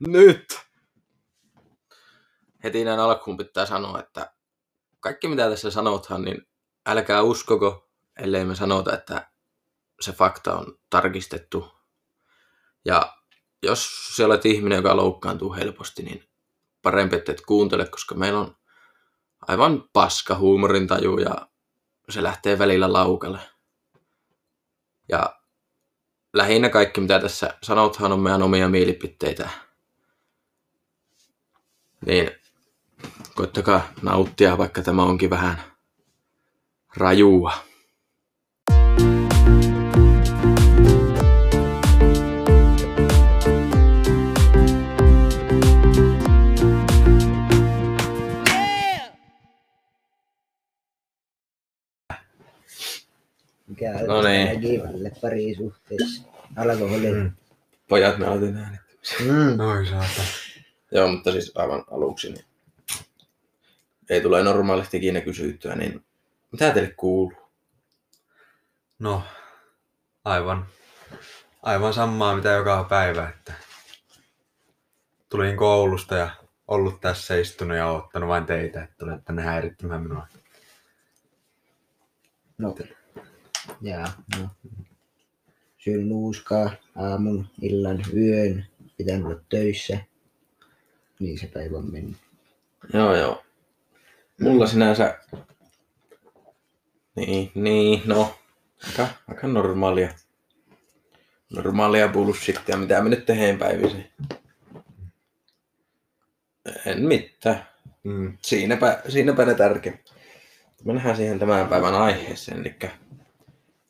[0.00, 0.60] Nyt!
[2.64, 4.32] Heti näin alkuun pitää sanoa, että
[5.00, 6.48] kaikki mitä tässä sanothan, niin
[6.86, 9.30] älkää uskoko, ellei me sanota, että
[10.00, 11.72] se fakta on tarkistettu.
[12.84, 13.16] Ja
[13.62, 16.28] jos sä olet ihminen, joka loukkaantuu helposti, niin
[16.82, 18.56] parempi, että et kuuntele, koska meillä on
[19.48, 21.48] aivan paska huumorintaju ja
[22.08, 23.38] se lähtee välillä laukalle.
[25.08, 25.40] Ja
[26.32, 29.65] lähinnä kaikki, mitä tässä sanothan, on meidän omia mielipiteitä.
[32.06, 32.30] Niin
[33.34, 35.56] koittakaa nauttia, vaikka tämä onkin vähän
[36.96, 37.52] rajua.
[53.68, 54.48] Mikä No niin.
[54.48, 56.22] väkivalle parisuhteessa?
[56.56, 57.12] Alkoholi.
[57.12, 57.32] Mm.
[57.88, 58.80] Pojat nautin äänet.
[59.20, 59.60] Mm.
[59.60, 60.22] Oi saata.
[60.96, 62.44] Joo, mutta siis aivan aluksi, niin
[64.10, 66.04] ei tule normaalisti ikinä kysyttyä, niin
[66.52, 67.32] mitä teille kuuluu?
[68.98, 69.22] No,
[70.24, 70.66] aivan,
[71.62, 73.52] aivan samaa mitä joka päivä, että
[75.28, 76.30] tulin koulusta ja
[76.68, 80.26] ollut tässä istunut ja ottanut vain teitä, että tulette tänne häirittämään minua.
[82.58, 82.74] No.
[83.80, 84.48] Jaa, no.
[85.78, 88.66] Syön nuuskaa aamun, illan, yön.
[88.96, 89.98] Pitää olla töissä.
[91.18, 92.16] Niin se päivä on mennyt.
[92.92, 93.42] Joo, joo.
[94.40, 95.18] Mulla sinänsä...
[97.16, 98.34] Niin, niin, no.
[98.86, 100.14] Aika, aika normaalia.
[101.50, 104.12] Normaalia bullshittia, mitä me nyt tehdään päivisin.
[106.86, 107.66] En mitään.
[108.04, 108.38] Mm.
[108.42, 110.14] Siinäpä, siinäpä ne tärkeimmät.
[110.84, 112.74] Mennään siihen tämän päivän aiheeseen, eli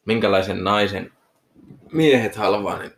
[0.06, 1.12] minkälaisen naisen
[1.92, 2.92] miehet halvaa, niin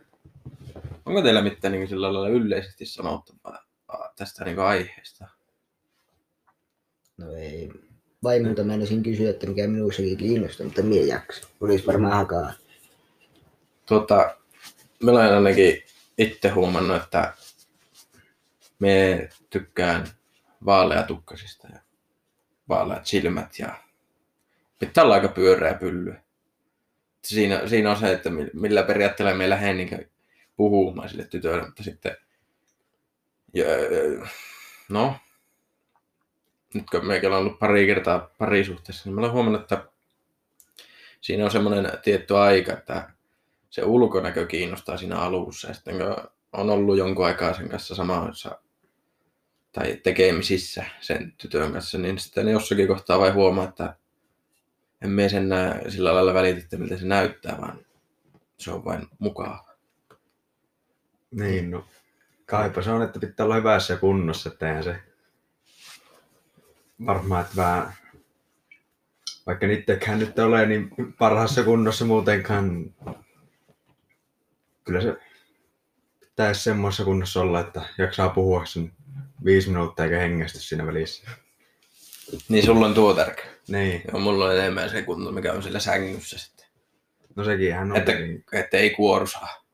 [1.05, 3.68] onko teillä mitään niin sillä lailla yleisesti sanottavaa
[4.15, 5.27] tästä niin aiheesta?
[7.17, 7.71] No ei.
[8.23, 11.47] Vaimolta mä ensin kysyä, että mikä minussakin kiinnostaa, mutta mie jaksa.
[11.61, 12.53] Olisi varmaan hakaa.
[13.85, 14.35] Tota,
[15.03, 15.83] mä olen ainakin
[16.17, 17.33] itse huomannut, että
[18.79, 20.07] me tykkään
[20.65, 21.79] vaaleatukkasista ja
[22.69, 23.75] vaaleat silmät ja
[24.79, 26.15] pitää olla aika pyöreä pylly.
[27.23, 30.11] Siinä, siinä on se, että mi- millä periaatteella me lähden niin
[30.55, 32.17] puhumaan sille tytölle, mutta sitten
[33.53, 33.65] ja,
[34.89, 35.15] no,
[36.73, 39.89] nyt kun meikällä on ollut pari kertaa parisuhteessa, niin mä olen huomannut, että
[41.21, 43.09] siinä on semmoinen tietty aika, että
[43.69, 45.67] se ulkonäkö kiinnostaa siinä alussa.
[45.67, 48.61] Ja sitten kun on ollut jonkun aikaa sen kanssa samassa
[49.71, 53.95] tai tekemisissä sen tytön kanssa, niin sitten jossakin kohtaa vai huomaa, että
[55.01, 57.85] en mene sen näe sillä lailla välitä, että miltä se näyttää, vaan
[58.57, 59.65] se on vain mukava.
[61.31, 61.85] Niin, no.
[62.49, 64.95] Kaipa se on, että pitää olla hyvässä kunnossa, että eihän se
[67.05, 67.93] varmaan, että vähän,
[69.47, 70.89] vaikka niittekään nyt ole niin
[71.19, 72.95] parhaassa kunnossa muutenkaan,
[74.83, 75.17] kyllä se
[76.19, 78.91] pitäisi semmoisessa kunnossa olla, että jaksaa puhua sen
[79.45, 81.29] viisi minuuttia eikä hengästy siinä välissä.
[82.49, 83.45] Niin sulla on tuo tärkeä.
[83.67, 86.65] Niin, Joo, mulla on enemmän se kunto, mikä on sillä sängyssä sitten.
[87.35, 87.97] no sekin hän on.
[87.97, 88.43] Että, niin.
[88.53, 89.68] että ei kuoru saa.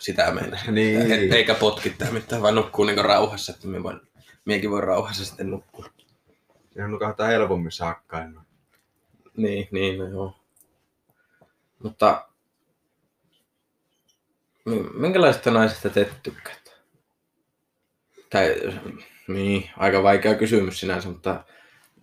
[0.00, 0.60] Sitä mennä.
[0.70, 1.12] Niin.
[1.12, 4.00] Et, eikä potkittaa mitään, vaan nukkuu niinku rauhassa, että me voin,
[4.44, 5.86] miekin voi rauhassa sitten nukkua.
[6.84, 8.46] On nukahtaa helpommin saakkaan.
[9.36, 10.36] Niin, niin, no joo.
[11.82, 12.28] Mutta
[14.64, 16.70] mi- minkälaisesta naisesta te tykkäätte?
[18.30, 18.54] Tai,
[19.28, 21.44] niin, aika vaikea kysymys sinänsä, mutta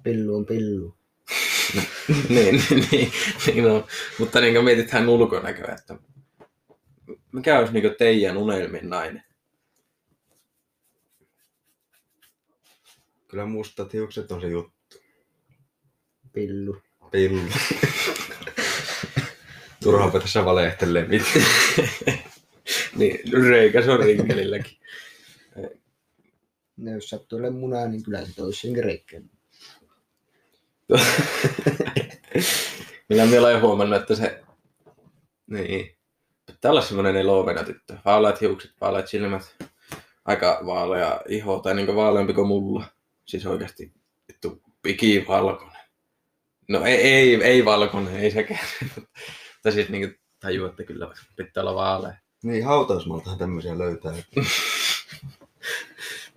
[0.03, 0.95] Pillu on pillu.
[2.29, 3.11] niin, niin,
[3.47, 3.87] niin no.
[4.19, 5.95] Mutta niin mietitään ulkonäköä, että
[7.37, 9.23] mikä olisi niin teidän unelmin nainen?
[13.27, 14.97] Kyllä mustat hiukset on se juttu.
[16.33, 16.81] Pillu.
[17.11, 17.41] Pillu.
[19.83, 21.45] Turhaanpa tässä valehtelee mitään.
[22.97, 24.77] niin, reikä se on rinkelilläkin.
[26.77, 29.29] No, jos sattuu olemaan munaa, niin kyllä se toisi senkin reikkeen.
[33.09, 34.43] Millä minä olen huomannut, että se
[35.47, 35.96] niin,
[36.53, 37.97] pitää olla semmoinen elovena tyttö.
[38.05, 39.55] Vaaleat hiukset, vaaleat silmät,
[40.25, 42.85] aika vaalea iho, tai niin vaaleampi kuin mulla.
[43.25, 43.93] Siis oikeasti
[44.27, 45.81] vittu pikivalkoinen.
[46.67, 48.67] No ei, ei, ei valkoinen, ei sekään.
[49.67, 52.13] Mutta siis niin tajuu, että kyllä pitää olla vaalea.
[52.43, 54.13] Niin, hautausmaltahan tämmöisiä löytää.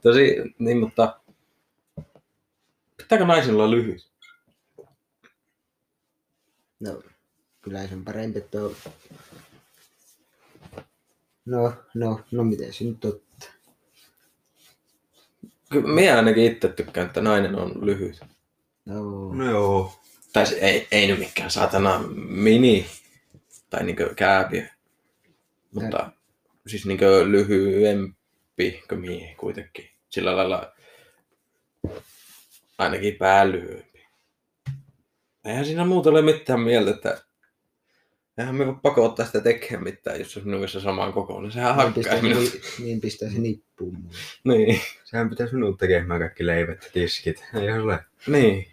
[0.02, 1.20] Tosi, niin mutta
[2.96, 4.10] pitääkö naisilla olla lyhyt?
[6.80, 7.02] No,
[7.60, 8.76] kyllä se on parempi, että on...
[11.46, 13.50] No, no, no miten se nyt ottaa?
[15.70, 18.20] Kyllä minä ainakin itse tykkään, että nainen on lyhyt.
[18.84, 19.92] No, No joo.
[20.32, 22.86] Tai se ei, ei nyt mikään saatana mini
[23.70, 24.66] tai niinkö kääpiö.
[25.74, 26.12] Mutta
[26.66, 29.90] siis niinkö lyhyempi kuin mie kuitenkin.
[30.08, 30.72] Sillä lailla
[32.78, 34.04] ainakin pää lyhyempi.
[35.44, 37.24] Eihän siinä muuta ole mitään mieltä, että
[38.40, 41.52] eihän me voi pakottaa sitä tekemään mitään, jos se on minun kanssa samaan kokoinen.
[41.52, 42.38] Sehän niin hakkaa pistää, minut.
[42.42, 44.16] niin, niin pistää se nippuun mulle.
[44.44, 47.44] Niin, Sehän pitäisi minun tekemään kaikki leivät ja tiskit.
[47.54, 48.66] Ei ole niin.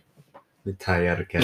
[0.65, 1.41] mitään järkeä.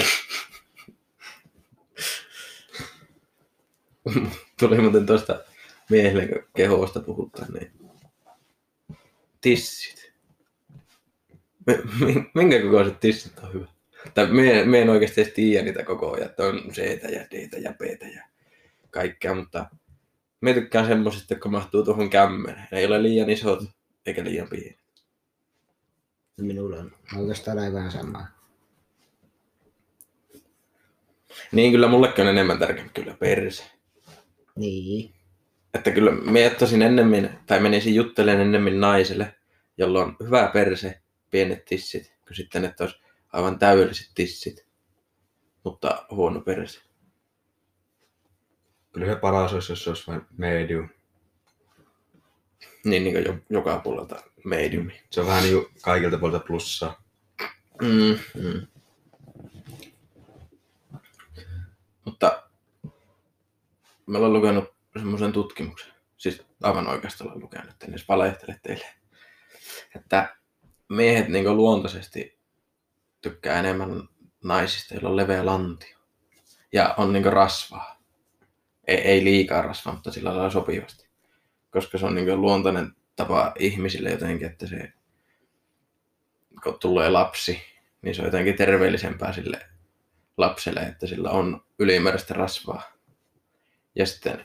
[4.60, 5.44] Tuli muuten tuosta
[5.90, 7.72] miehelle, kun kehosta puhutaan, niin
[9.40, 10.12] tissit.
[11.66, 13.66] Mi- mi- Minkä kokoiset tissit on hyvä?
[14.14, 17.72] Tai me, me en oikeasti edes tiedä niitä kokoja, että on c ja d ja
[17.72, 17.80] b
[18.14, 18.22] ja
[18.90, 19.66] kaikkea, mutta
[20.40, 22.68] me tykkään semmosista, kun mahtuu tuohon kämmeneen.
[22.72, 23.64] Ne ei ole liian isot
[24.06, 24.78] eikä liian pienet.
[26.40, 28.26] Minulla on oikeastaan aivan sama.
[31.52, 33.64] Niin kyllä mullekin on enemmän tärkeä kyllä perse.
[34.56, 35.14] Niin.
[35.74, 39.34] Että kyllä me ottaisin ennemmin, tai menisin juttelemaan ennemmin naiselle,
[39.78, 43.03] jolla on hyvä perse, pienet tissit, kuin sitten, että olisi
[43.34, 44.66] aivan täydelliset tissit,
[45.64, 46.80] mutta huono perse.
[48.92, 50.88] Kyllä se paras olisi, jos se olisi vain medium.
[52.84, 55.02] Niin, niin kuin jo, joka puolelta mediumi.
[55.10, 57.02] Se on vähän niin kuin kaikilta puolilta plussaa.
[57.82, 58.66] Mm, mm.
[62.04, 62.42] Mutta
[64.06, 68.86] mä olen lukenut semmoisen tutkimuksen, siis aivan oikeastaan olen lukenut, en edes valehtele teille,
[69.96, 70.36] että
[70.88, 72.33] miehet niin luontaisesti
[73.24, 74.08] tykkää enemmän
[74.44, 75.98] naisista, joilla on leveä lantio
[76.72, 78.02] ja on niin rasvaa.
[78.86, 81.08] Ei, ei liikaa rasvaa, mutta sillä lailla sopivasti.
[81.70, 84.92] Koska se on niin luontainen tapa ihmisille jotenkin, että se
[86.62, 87.62] kun tulee lapsi,
[88.02, 89.60] niin se on jotenkin terveellisempää sille
[90.36, 92.82] lapselle, että sillä on ylimääräistä rasvaa.
[93.94, 94.44] Ja sitten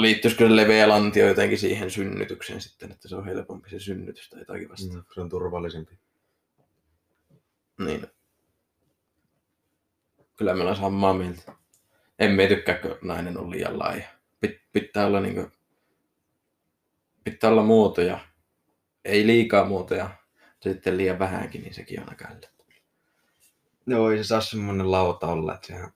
[0.00, 4.40] liittyisikö se leveä lantio jotenkin siihen synnytykseen sitten, että se on helpompi se synnytys tai
[4.40, 4.94] jotakin vasta.
[4.94, 5.98] Mm, se on turvallisempi.
[7.78, 8.06] Niin.
[10.36, 11.52] Kyllä me ollaan samaa mieltä.
[12.18, 14.08] En me tykkää, kun nainen on liian laaja.
[14.40, 15.50] Pit, pitää olla niinku...
[17.24, 18.18] Pitää olla muotoja.
[19.04, 20.10] Ei liikaa muotoja.
[20.62, 22.28] Sitten liian vähänkin, niin sekin on aika.
[23.86, 25.90] Joo, ei se saa semmonen lauta olla, että sehän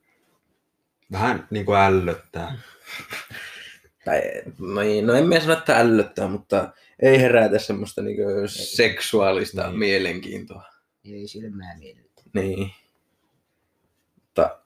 [1.13, 2.59] vähän niin kuin ällöttää.
[4.05, 4.23] Tai,
[4.59, 9.79] no, ei, no en mä sano, että ällöttää, mutta ei herätä semmoista niinku seksuaalista Niin.
[9.79, 10.72] mielenkiintoa.
[11.05, 12.23] Ei silmää miellytä.
[12.35, 12.71] Niin.
[14.15, 14.59] Mutta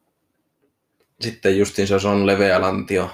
[1.21, 3.11] sitten justiin se, jos on leveä lantio,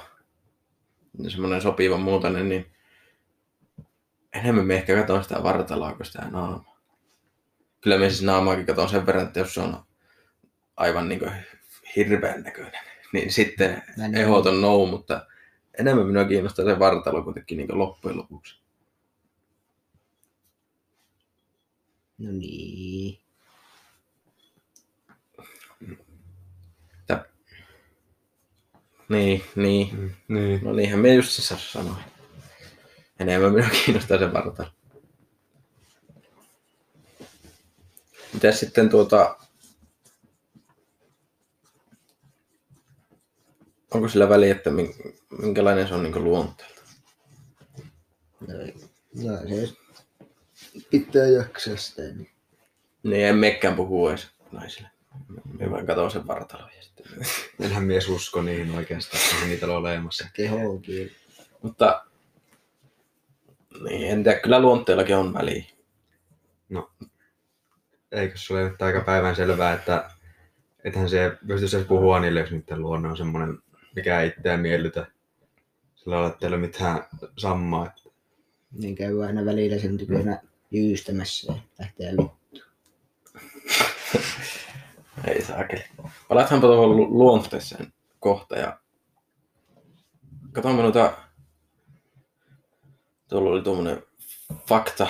[1.18, 2.72] ja semmoinen sopiva muotoinen, niin
[4.32, 6.78] enemmän me ehkä katson sitä vartaloa kuin sitä naamaa.
[7.80, 9.84] Kyllä me siis naamaakin katson sen verran, että jos se on
[10.76, 11.20] aivan niin
[11.96, 12.80] hirveän näköinen,
[13.12, 15.26] niin sitten niin- ehdoton no, mutta
[15.78, 18.61] enemmän minua kiinnostaa se vartalo kuitenkin niin loppujen lopuksi.
[22.22, 23.18] No niin.
[27.00, 27.26] Että...
[29.08, 29.96] Niin, niin.
[29.96, 30.64] Mm, niin.
[30.64, 32.04] No niinhän me just se sanoin.
[33.18, 34.68] Enemmän minua kiinnostaa se vartalo.
[38.32, 39.36] Mitäs sitten tuota...
[43.90, 44.94] Onko sillä väliä, että min-
[45.38, 46.82] minkälainen se on niin luonteelta?
[48.40, 48.54] No,
[49.14, 49.81] no se
[50.90, 52.02] pitää jaksaa sitä.
[52.02, 52.30] Niin.
[53.02, 54.88] Niin en mekään puhu edes naisille.
[55.58, 57.06] Me vaan katson sen vartalon ja sitten...
[57.60, 60.28] Enhän mies usko niihin oikeastaan, että niitä ole olemassa.
[60.32, 61.10] Kehoonkin.
[61.62, 62.04] Mutta...
[63.84, 65.64] Niin, en tiedä, kyllä luonteellakin on väliä.
[68.12, 70.10] Eikö se ole nyt aika päivän selvää, että
[70.84, 73.58] ethän se pystyisi edes puhua niille, jos niiden luonne on semmoinen,
[73.96, 75.06] mikä ei itseään miellytä.
[75.94, 77.04] Sillä lailla, että ei ole mitään
[77.38, 77.94] sammaa.
[78.72, 82.62] Niin käy aina välillä sen tykönä jyystämässä ja lähtee vittu.
[85.26, 85.84] Ei saakeli.
[86.28, 88.80] Palataanpa tuohon lu- luonteeseen kohta ja
[90.52, 91.16] katsomme noita...
[93.28, 94.02] Tuolla oli tuommoinen
[94.68, 95.06] fakta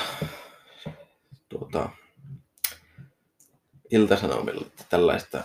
[1.49, 1.91] tuota,
[3.91, 5.45] iltasanomilla, että tällaista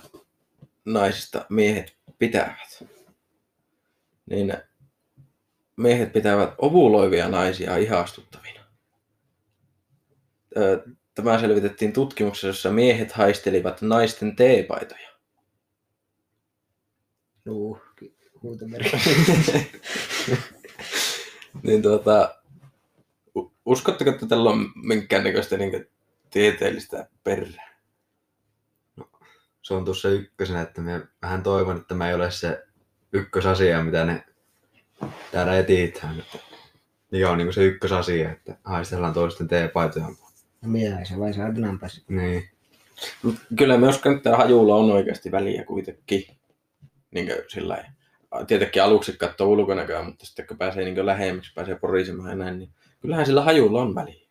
[0.86, 2.84] naisista miehet pitävät.
[4.26, 4.54] Niin
[5.78, 8.57] miehet pitävät ovuloivia naisia ihastuttavina.
[11.16, 15.10] Tämä selvitettiin tutkimuksessa, jossa miehet haistelivat naisten teepaitoja.
[17.46, 17.82] Nuu,
[18.44, 18.98] huutomerkki.
[21.64, 22.36] niin tuota,
[23.66, 25.90] uskotteko, että tällä on minkäännäköistä niin
[26.30, 27.78] tieteellistä perää?
[29.62, 32.66] Se on tuossa ykkösenä, että mä vähän toivon, että mä ei ole se
[33.14, 34.26] ykkösasia, mitä ne
[35.32, 36.20] täällä etiitään.
[36.20, 36.38] Että
[37.12, 40.06] mikä on niin se ykkösasia, että haistellaan toisten teepaitoja.
[40.62, 42.50] No mitä se vai saadaan Niin.
[43.24, 46.26] Mut Kyllä me uskon, että hajulla on oikeasti väliä kuitenkin.
[47.12, 47.86] Niin sillä.
[48.48, 52.70] Tietenkin aluksi katsoo ulkonäköä, mutta sitten kun pääsee niin lähemmäksi, pääsee porisemaan ja näin, niin
[53.02, 54.28] kyllähän sillä hajulla on väliä.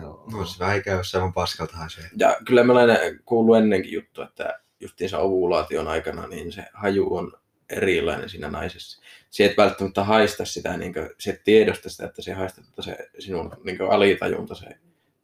[0.00, 0.28] Joo.
[0.32, 2.04] No se vähän käy, jos aivan paskalta haisee.
[2.16, 7.32] Ja kyllä me olen kuullut ennenkin juttu, että justiinsa ovulaation aikana niin se haju on
[7.70, 9.02] erilainen siinä naisessa.
[9.30, 12.82] Se et välttämättä haista sitä, niin kuin, se et tiedosta sitä, että se haista, mutta
[12.82, 14.66] se sinun niin alitajunta se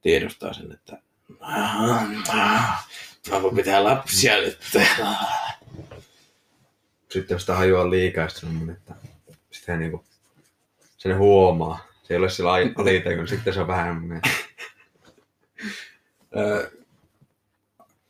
[0.03, 0.99] tiedostaa sen, että
[3.31, 4.59] Papu pitää lapsia nyt.
[7.11, 8.95] Sitten jos sitä hajua on liikaa, sitten se on että
[9.51, 10.05] sitten niinku,
[10.99, 11.89] sen huomaa.
[12.03, 14.23] Se ei ole sillä alitajun, sitten se on vähän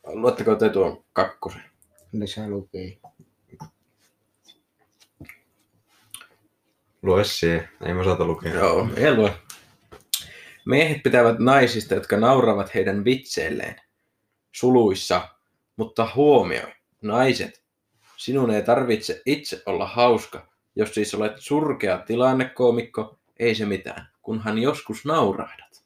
[0.05, 1.63] Luetteko te tuon kakkosen?
[2.11, 2.97] Missä lukee?
[7.01, 7.69] lue siihen.
[7.85, 8.53] Ei mä osata lukea.
[8.53, 9.37] Joo, ei lue.
[10.65, 13.75] Miehet pitävät naisista, jotka nauravat heidän vitseilleen.
[14.51, 15.29] Suluissa,
[15.75, 17.63] mutta huomioi, naiset,
[18.17, 20.49] sinun ei tarvitse itse olla hauska.
[20.75, 25.83] Jos siis olet surkea tilannekoomikko, ei se mitään, kunhan joskus naurahdat.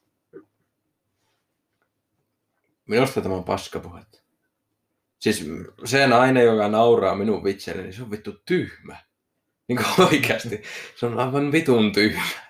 [2.87, 4.19] Minusta tämä on paskapuhetta.
[5.19, 5.45] Siis
[5.85, 8.97] se nainen, joka nauraa minun vitseille, niin se on vittu tyhmä.
[9.67, 10.63] Niin kuin oikeasti.
[10.95, 12.42] Se on aivan vitun tyhmä.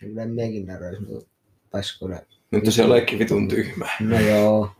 [0.00, 1.28] Kyllä mekin narois mut
[1.70, 2.20] paskona.
[2.50, 3.88] Mutta se olekin vitun tyhmä.
[4.00, 4.70] No joo.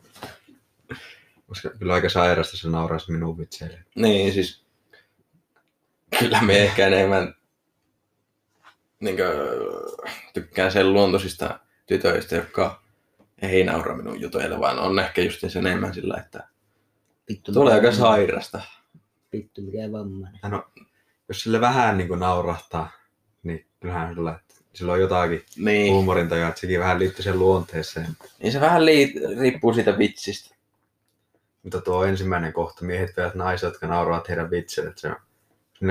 [1.47, 3.85] Koska kyllä aika sairasta se nauraisi minun vitseille.
[3.95, 4.65] Niin, siis
[6.19, 7.35] kyllä me ehkä enemmän
[9.01, 9.29] niin kuin,
[10.35, 12.83] tykkään sen luontoisista tytöistä, jotka
[13.43, 16.49] ei naura minun jutuille, vaan on ehkä just sen enemmän sillä, että
[17.29, 18.61] Vittu, tulee aika sairasta.
[19.33, 20.41] Vittu mikä vammainen.
[20.43, 20.71] No,
[21.29, 22.91] jos sille vähän niin kuin naurahtaa,
[23.43, 24.48] niin kyllähän sillä, että
[24.79, 28.17] sillä on jotakin Niin, huumorintajua, että sekin vähän liittyy sen luonteeseen.
[28.43, 30.55] niin se vähän lii- riippuu siitä vitsistä.
[31.63, 35.17] Mutta tuo ensimmäinen kohta, miehet veät naiset, jotka nauravat heidän vitsille, että se on,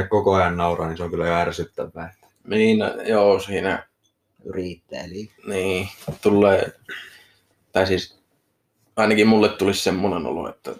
[0.10, 2.13] koko ajan nauraa, niin se on kyllä jo ärsyttävää.
[2.48, 3.88] Niin, no, joo, siinä
[4.46, 5.89] Yrittää eli niin,
[6.22, 6.72] tulee,
[7.72, 8.20] tai siis
[8.96, 10.75] ainakin mulle tulisi semmoinen olo, että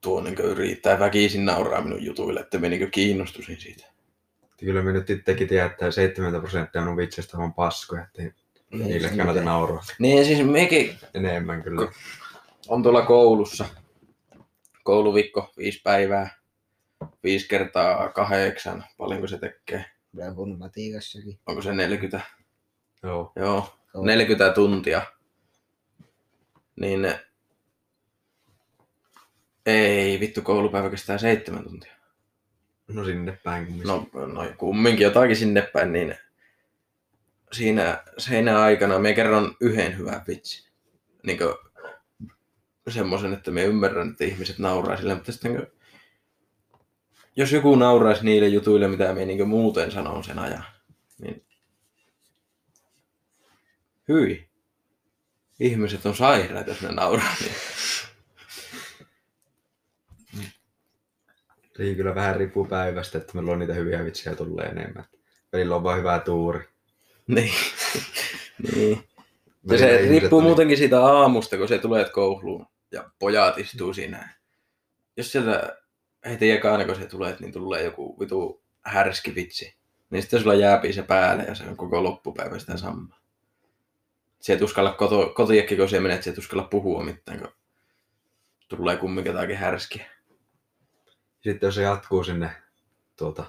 [0.00, 3.86] tuo niin yrittää väkisin nauraa minun jutuille, että me niin kiinnostuisin siitä.
[4.60, 8.32] Että Kyllä me nyt itsekin tiedän, että 70 prosenttia minun vitseistä on paskoja, että ei
[8.72, 11.92] niille se kannata nauraa Niin siis mekin enemmän kyllä.
[12.68, 13.64] on tuolla koulussa.
[14.82, 16.30] Kouluviikko, viisi päivää,
[17.24, 19.84] viisi kertaa kahdeksan, paljonko se tekee?
[20.34, 21.38] Kun matiikassakin.
[21.46, 22.20] Onko se 40?
[23.02, 23.32] Joo.
[23.36, 24.04] Joo, Joo.
[24.04, 25.02] 40 tuntia.
[26.80, 27.14] Niin
[29.66, 31.99] ei, vittu koulupäivä kestää seitsemän tuntia.
[32.92, 33.88] No sinne päin kumminkin.
[33.88, 36.14] No, no kumminkin jotakin sinne päin, niin
[37.52, 40.70] siinä seinä aikana me kerron yhden hyvän vitsin.
[41.26, 41.38] Niin
[42.88, 45.66] semmoisen, että me ymmärrän, että ihmiset nauraa sille, mutta sitten kun,
[47.36, 50.64] jos joku nauraisi niille jutuille, mitä me niin muuten sanon sen ajan,
[51.18, 51.44] niin
[54.08, 54.50] hyi.
[55.60, 57.34] Ihmiset on sairaita, jos ne nauraa.
[57.40, 57.54] Niin.
[61.76, 65.04] Sekin kyllä vähän riippuu päivästä, että meillä on niitä hyviä vitsejä tulee enemmän.
[65.52, 66.68] Välillä on vaan hyvä tuuri.
[67.26, 67.52] niin.
[68.74, 69.04] niin.
[69.70, 74.34] Ja se riippuu on- muutenkin siitä aamusta, kun se tulee kouluun ja pojat istuu siinä.
[75.16, 75.76] Jos sieltä
[76.28, 79.76] heti ekana, kun se tulee, niin tulee joku vitu härski vitsi,
[80.10, 83.20] niin sitten sulla jääpi se päälle ja se on koko loppupäivä sitä samaa.
[84.40, 87.48] Se et uskalla koto, kotiakin, kun se menee, että se et uskalla puhua mitään, kun
[88.68, 90.06] tulee kumminkin jotakin härskiä.
[91.40, 92.50] Sitten jos se jatkuu sinne
[93.16, 93.44] tuota,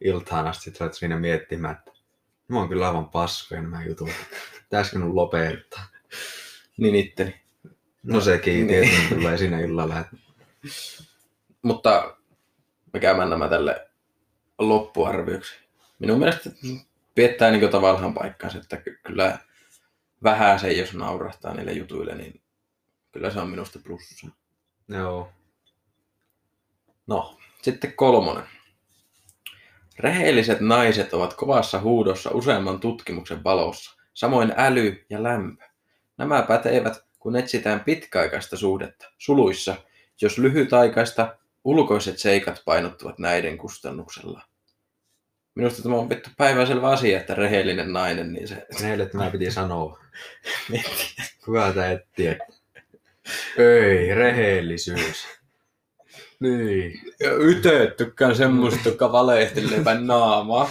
[0.00, 1.90] iltaan asti, sit sä siinä miettimään, että
[2.48, 4.08] mä oon kyllä aivan paskoja nämä jutut.
[4.62, 5.84] Pitäisikö mun lopettaa?
[6.76, 7.40] Niin itteni.
[8.02, 8.66] No sekin Niin.
[8.68, 9.98] tietenkin tulee siinä illalla.
[10.00, 10.16] Että
[11.62, 12.16] Mutta
[12.92, 13.88] me käymään nämä tälle
[14.58, 15.54] loppuarvioksi.
[15.98, 16.50] Minun mielestä
[17.14, 19.38] piettää niin tavallaan paikkansa, että ky- kyllä
[20.22, 22.40] vähän se, jos naurahtaa niille jutuille, niin
[23.12, 24.26] kyllä se on minusta plussa.
[24.88, 25.32] joo.
[27.06, 28.44] No, sitten kolmonen.
[29.98, 35.64] Rehelliset naiset ovat kovassa huudossa useamman tutkimuksen valossa, samoin äly ja lämpö.
[36.18, 39.10] Nämä pätevät, kun etsitään pitkäaikaista suhdetta.
[39.18, 39.76] Suluissa,
[40.20, 44.42] jos lyhytaikaista, ulkoiset seikat painottuvat näiden kustannuksella.
[45.54, 48.66] Minusta tämä on vittu päiväselvä asia, että rehellinen nainen, niin se...
[48.82, 49.98] Meille tämä piti sanoa.
[51.44, 52.46] Kuka tää et tiedä?
[53.58, 55.26] Ei, rehellisyys.
[56.40, 57.00] Niin.
[57.40, 60.70] Yte tykkään semmoista, joka valehtelee päin naamaa.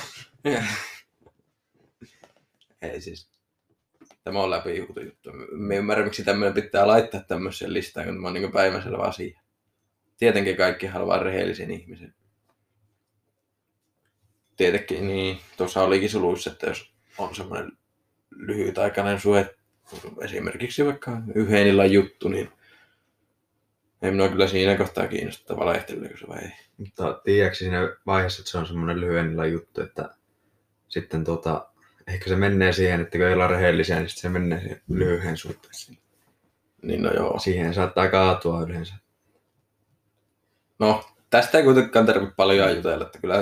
[2.82, 3.30] Ei siis.
[4.24, 5.32] Tämä on läpi juttu.
[5.52, 9.40] Me ymmärrän, miksi tämmöinen pitää laittaa tämmöiseen listaan, kun tämä on niin päiväselvä asia.
[10.18, 12.14] Tietenkin kaikki haluaa rehellisen ihmisen.
[14.58, 17.72] Tietenkin, niin tuossa olikin suluissa, että jos on semmoinen
[18.32, 19.56] lyhytaikainen suhe,
[20.22, 22.52] esimerkiksi vaikka yhden illan juttu, niin
[24.02, 26.52] ei minua kyllä siinä kohtaa kiinnosta valehteleeko se vai ei.
[26.78, 30.10] Mutta tiedätkö siinä vaiheessa, että se on semmoinen lyhyen illan juttu, että
[30.88, 31.70] sitten tota,
[32.08, 35.38] ehkä se menee siihen, että kun ei olla rehellisiä, niin sitten se menee siihen lyhyen
[35.38, 35.98] suhteeseen.
[36.82, 37.40] Niin no joo.
[37.40, 38.96] Siihen saattaa kaatua yleensä.
[40.80, 43.36] No, tästä ei kuitenkaan tarvitse paljon jutella, että kyllä,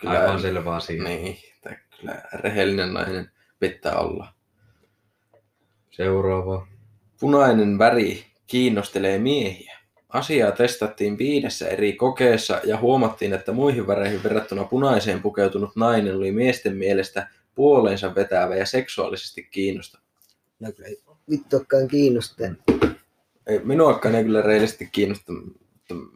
[0.00, 1.02] Kyllä, Aivan selvä asia.
[1.02, 4.34] Niin, että kyllä rehellinen nainen pitää olla.
[5.90, 6.66] Seuraava.
[7.20, 9.78] Punainen väri kiinnostelee miehiä.
[10.08, 16.32] Asiaa testattiin viidessä eri kokeessa ja huomattiin, että muihin väreihin verrattuna punaiseen pukeutunut nainen oli
[16.32, 20.02] miesten mielestä puoleensa vetävä ja seksuaalisesti kiinnostava.
[20.60, 22.46] No kyllä ei vittuakaan kiinnostaa.
[23.46, 25.32] Ei, minuakaan ei kyllä reilisti kiinnosta,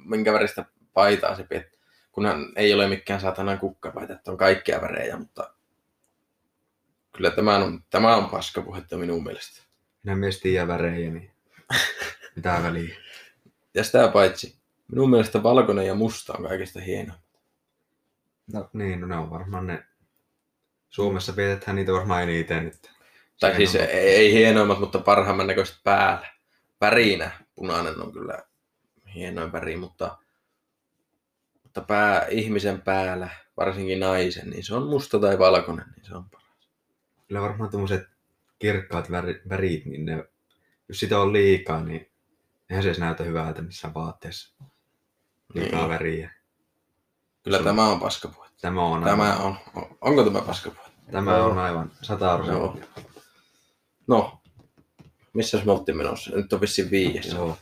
[0.04, 0.64] minkä väristä
[0.94, 1.66] paitaa se pidät.
[2.12, 5.54] Kunhan ei ole mikään saatanan kukkapaita, että on kaikkia värejä, mutta
[7.16, 9.62] kyllä tämä on, tämä on paskapuhetta minun mielestä.
[10.02, 11.30] Minä mies tiedä värejä, niin
[12.36, 12.96] mitä väliä.
[13.74, 17.16] Ja sitä paitsi, minun mielestä valkoinen ja musta on kaikista hienoa.
[18.52, 19.84] No niin, no ne on varmaan ne.
[20.88, 22.66] Suomessa pidetään niitä varmaan eniten.
[22.66, 22.88] Että
[23.40, 26.26] Tai sehän siis ei, ei hienoimmat, mutta parhaimman näköiset päällä.
[26.80, 28.42] Värinä punainen on kyllä
[29.14, 30.18] hienoin väri, mutta,
[31.62, 36.30] mutta pää, ihmisen päällä, varsinkin naisen, niin se on musta tai valkoinen, niin se on
[36.30, 36.68] paras.
[37.28, 38.08] Kyllä varmaan tuommoiset
[38.58, 40.24] kirkkaat väri- värit, niin ne,
[40.88, 42.10] jos sitä on liikaa, niin
[42.74, 44.54] eihän se edes näytä hyvältä missään vaatteessa.
[45.54, 45.88] Liikaa Niin.
[45.88, 46.30] väriä.
[47.42, 48.56] Kyllä on- tämä on paskapuhetta.
[48.60, 49.56] Tämä on, Tämä aivan, on,
[50.00, 50.90] onko tämä paskapuhetta?
[51.12, 52.78] tämä on aivan sata Joo.
[54.06, 54.40] No,
[55.32, 56.30] missä me oltiin menossa?
[56.36, 57.26] Nyt on vissiin viides.
[57.32, 57.56] Joo.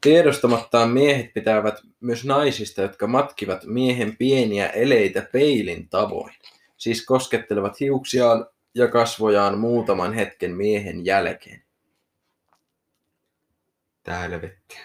[0.00, 6.34] Tiedostamattaan miehet pitävät myös naisista, jotka matkivat miehen pieniä eleitä peilin tavoin.
[6.76, 11.61] Siis koskettelevat hiuksiaan ja kasvojaan muutaman hetken miehen jälkeen.
[14.02, 14.80] Tää helvettiä.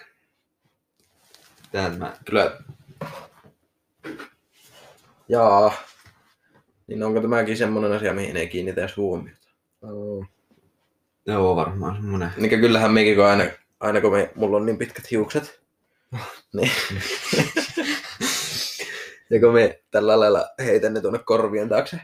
[1.72, 2.58] Tää mä, Kyllä...
[5.30, 5.74] Jaa.
[6.88, 9.48] Niin onko tämäkin semmoinen asia, mihin ei kiinnitä edes huomiota?
[9.82, 10.26] Oo.
[11.26, 12.32] joo varmaan semmonen.
[12.38, 13.44] Niin kyllähän mekin, kun aina,
[13.80, 15.62] aina kun me, mulla on niin pitkät hiukset,
[16.54, 16.72] niin...
[19.30, 22.00] ja kun me tällä lailla heitän ne tuonne korvien taakse,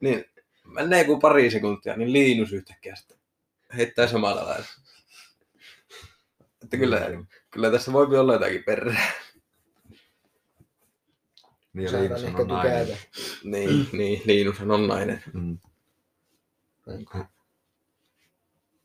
[0.00, 0.24] niin
[0.64, 3.18] menee kuin pari sekuntia, niin liinus yhtäkkiä sitten
[3.76, 4.66] heittää samalla lailla.
[6.72, 9.12] Että kyllä, kyllä tässä voi olla jotakin perää.
[11.72, 12.86] Niin Liinus ehkä on nainen.
[12.86, 13.02] tykätä.
[13.44, 15.24] Niin, niin, liinushan on nainen.
[15.32, 15.58] Mm.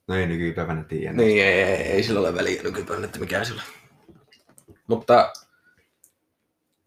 [0.07, 1.13] No ei nykypäivänä tiedä.
[1.13, 4.75] Niin, ei, ei, ei sillä ole väliä nykypäivänä, että mikä sillä on.
[4.87, 5.33] Mutta,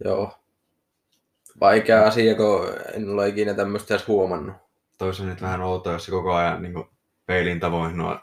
[0.04, 0.38] joo.
[1.60, 4.56] Vaikea asia, kun en ole ikinä tämmöistä edes huomannut.
[4.98, 6.74] Toisaalta nyt vähän outoa, jos se koko ajan niin
[7.26, 8.18] peilin tavoin nuo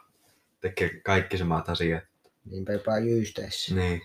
[0.61, 2.03] tekee kaikki samat asiat.
[2.51, 3.75] Niinpä jopa jyystäessä.
[3.75, 4.01] Niin.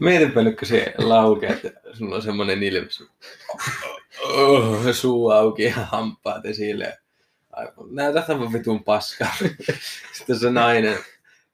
[0.00, 3.06] Mietipä nyt, kun se laukee, että sulla on semmonen ilmestys.
[4.22, 6.98] Oh, suu auki ja hampaat esille.
[7.90, 9.36] Näytät tämän vitun paskaa.
[10.18, 10.98] Sitten se nainen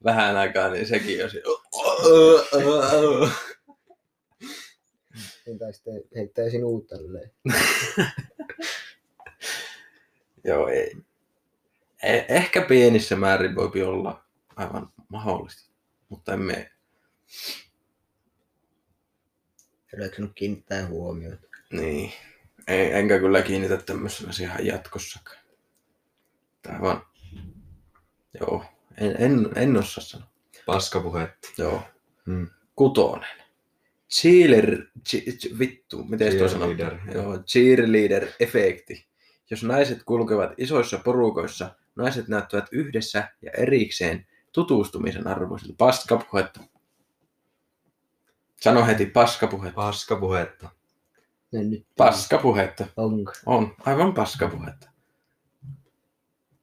[0.04, 1.42] vähän aikaa, niin sekin on se.
[5.46, 7.30] Niin tai sitten heittäisin uudelleen.
[10.44, 11.07] Joo, ei.
[12.04, 14.24] Eh- ehkä pienissä määrin voi olla
[14.56, 15.72] aivan mahdollista,
[16.08, 16.70] mutta emme,
[20.02, 21.46] jaksanut kiinnittää huomiota.
[21.72, 22.12] niin,
[22.68, 25.38] ei, enkä kyllä kiinnitä tämmöisen asiaan jatkossakaan.
[26.62, 27.06] Tää vaan,
[28.40, 28.64] joo,
[28.98, 30.28] en, en, en osaa sanoa.
[30.66, 31.48] Paskapuhetti.
[31.58, 31.82] Joo,
[32.26, 32.50] Mm.
[32.76, 33.28] kutonen.
[34.10, 34.82] Cheerleader,
[35.58, 36.76] vittu, miten tuo sanotaan?
[36.76, 39.06] Cheerleader, Joo, cheerleader-efekti.
[39.50, 45.74] Jos naiset kulkevat isoissa porukoissa, naiset näyttävät yhdessä ja erikseen tutustumisen arvoisilta.
[45.78, 46.60] Paskapuhetta.
[48.60, 49.74] Sano heti paskapuhetta.
[49.76, 50.68] Paskapuhetta.
[51.52, 52.86] No nyt Paskapuhetta.
[52.96, 53.32] onko?
[53.46, 54.88] On, aivan paskapuhetta.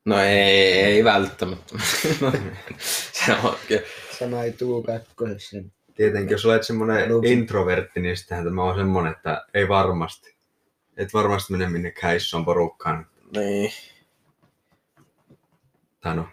[0.06, 1.76] No ei, ei välttämättä.
[3.14, 3.82] Se on oikein.
[4.20, 5.58] Sama ei tuu kakkosessa.
[5.96, 10.36] Tietenkin, jos olet semmoinen Haluatko- introvertti, niin sittenhän tämä on semmoinen, että ei varmasti.
[10.98, 13.08] Et varmasti mene minne häissoon porukkaan.
[13.36, 13.72] Niin.
[16.14, 16.28] No,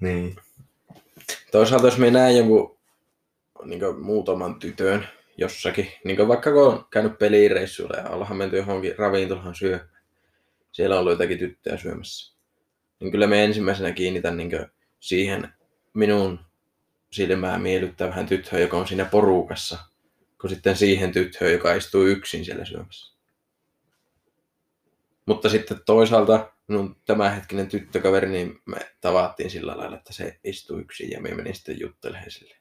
[0.00, 0.36] niin.
[1.52, 2.78] Toisaalta jos me näen jonkun
[3.64, 9.54] niin muutaman tytön jossakin, niin vaikka kun on käynyt pelireissuilla ja ollaan menty johonkin ravintolaan
[9.54, 9.88] syömään,
[10.72, 12.36] siellä on ollut jotakin tyttöjä syömässä,
[13.00, 14.50] niin kyllä me ensimmäisenä kiinnitän niin
[15.00, 15.52] siihen
[15.94, 16.40] minun
[17.10, 19.78] silmää miellyttävään tyttöön, joka on siinä porukassa,
[20.40, 23.14] kuin sitten siihen tyttöön, joka istuu yksin siellä syömässä.
[25.26, 31.10] Mutta sitten toisaalta minun tämänhetkinen tyttökaveri, niin me tavattiin sillä lailla, että se istuu yksin
[31.10, 32.56] ja me menin sitten juttelemaan sille.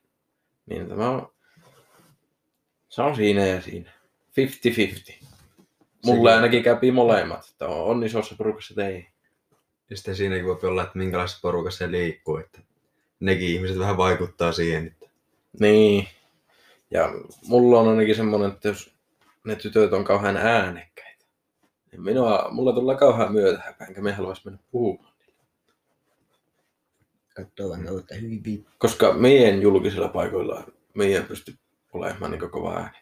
[0.65, 1.33] Niin tämä on,
[2.89, 3.91] se on siinä ja siinä.
[5.21, 5.25] 50-50.
[6.05, 9.07] Mulle ainakin käpi molemmat, että on, on isossa porukassa että ei.
[9.89, 12.37] Ja sitten siinäkin voi olla, että minkälaisessa porukassa se liikkuu.
[12.37, 12.61] Että
[13.19, 14.87] nekin ihmiset vähän vaikuttaa siihen.
[14.87, 15.05] Että
[15.59, 16.07] Niin.
[16.91, 17.11] Ja
[17.47, 18.93] mulla on ainakin semmonen, että jos
[19.43, 20.96] ne tytöt on kauhean äänekkäitä,
[21.97, 25.13] niin minua, mulla tulee kauhean myötähäpä, enkä me haluaisi mennä puhumaan.
[27.35, 28.65] Katsoo vaan kautta hyvin.
[28.77, 31.53] Koska meidän julkisilla paikoilla meidän pysty
[31.93, 32.97] olemaan niin kova ääni.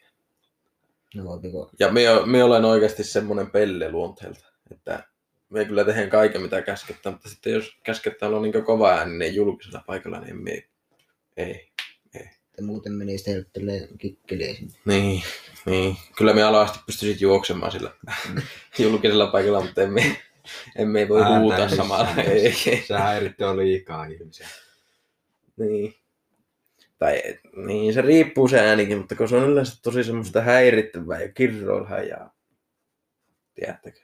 [1.16, 1.42] No
[1.80, 5.04] Ja me, me olen oikeasti semmoinen pelle luonteelta, että
[5.50, 9.36] me kyllä tehdään kaiken mitä käsketään, mutta sitten jos käsketään olla niin kova ääni niin
[9.36, 10.64] julkisella paikalla, niin me
[11.38, 11.75] ei.
[12.56, 14.74] Että muuten menee sitten heiluttelee kikkeliä sinne.
[14.86, 15.24] Niin,
[15.66, 15.98] niin.
[16.18, 17.92] Kyllä me alasti pystyisit juoksemaan sillä
[18.80, 20.22] julkisella paikalla, mutta emme,
[20.76, 22.08] emme voi Ääntä huutaa ei samalla.
[22.24, 22.84] Ei, ei.
[22.88, 24.48] se häirittää on liikaa ihmisiä.
[25.58, 25.96] Niin.
[27.00, 27.22] Tai
[27.56, 32.00] niin, se riippuu se äänikin, mutta kun se on yleensä tosi semmoista häirittävää ja kirroilhaa
[32.00, 32.30] ja...
[33.56, 34.00] Tiedättekö?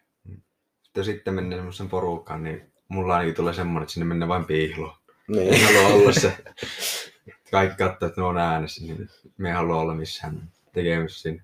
[0.82, 4.96] Sitten, sitten mennään semmoisen porukkaan, niin mulla ainakin tulee semmoinen, että sinne mennään vain piiloon.
[5.28, 5.54] Niin.
[5.54, 6.34] Ei halua olla se.
[7.52, 11.44] Kaikki katsoo, että ne on äänessä, niin me ei halua olla missään tekemässä sinne.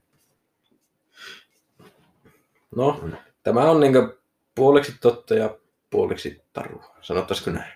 [2.76, 3.10] No,
[3.43, 4.17] tämä on niinku
[4.56, 5.58] puoliksi totta ja
[5.89, 6.96] puoliksi tarua.
[7.02, 7.74] Sanottaisiko näin?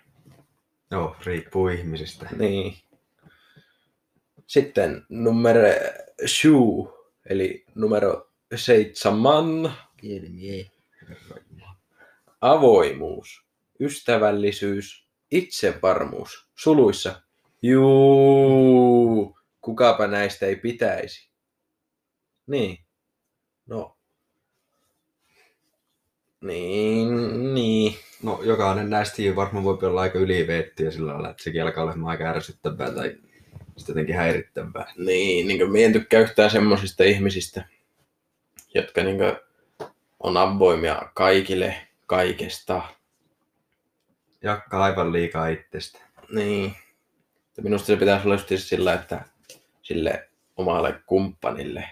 [0.92, 2.30] Joo, riippuu ihmisistä.
[2.38, 2.78] Niin.
[4.48, 5.70] Sitten numero
[6.28, 6.94] shoe,
[7.30, 9.76] eli numero seitsemän,
[12.42, 13.46] avoimuus,
[13.80, 17.22] ystävällisyys, itsevarmuus, suluissa.
[17.62, 21.30] Juu, kukapa näistä ei pitäisi.
[22.48, 22.78] Niin.
[23.68, 23.98] No.
[26.42, 27.96] Niin, niin.
[28.24, 32.24] No, jokainen näistä varmaan voi olla aika yliveettiä sillä lailla, että sekin alkaa olemaan aika
[32.24, 33.18] ärsyttävää tai
[33.78, 34.94] sitten jotenkin häirittävää.
[34.98, 37.66] Niin, niin kuin, en tykkää yhtään semmoisista ihmisistä,
[38.74, 39.36] jotka niin kuin,
[40.20, 42.82] on avoimia kaikille kaikesta.
[44.44, 46.00] Jakkaa aivan liikaa itsestä.
[46.34, 46.76] Niin.
[47.62, 49.26] Että minusta se pitäisi olla just sillä, että
[49.82, 51.90] sille omalle kumppanille,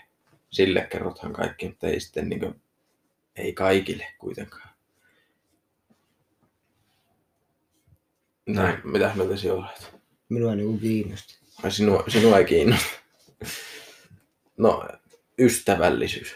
[0.51, 2.62] sille kerrotaan kaikki, mutta ei sitten niin kuin,
[3.36, 4.69] ei kaikille kuitenkaan.
[8.47, 9.95] Näin, mitä mieltä sinä olet?
[10.29, 11.38] Minua niinku kiinnosti.
[11.63, 12.89] Ai sinua, sinua ei kiinnosta.
[14.58, 14.88] No,
[15.39, 16.36] ystävällisyys.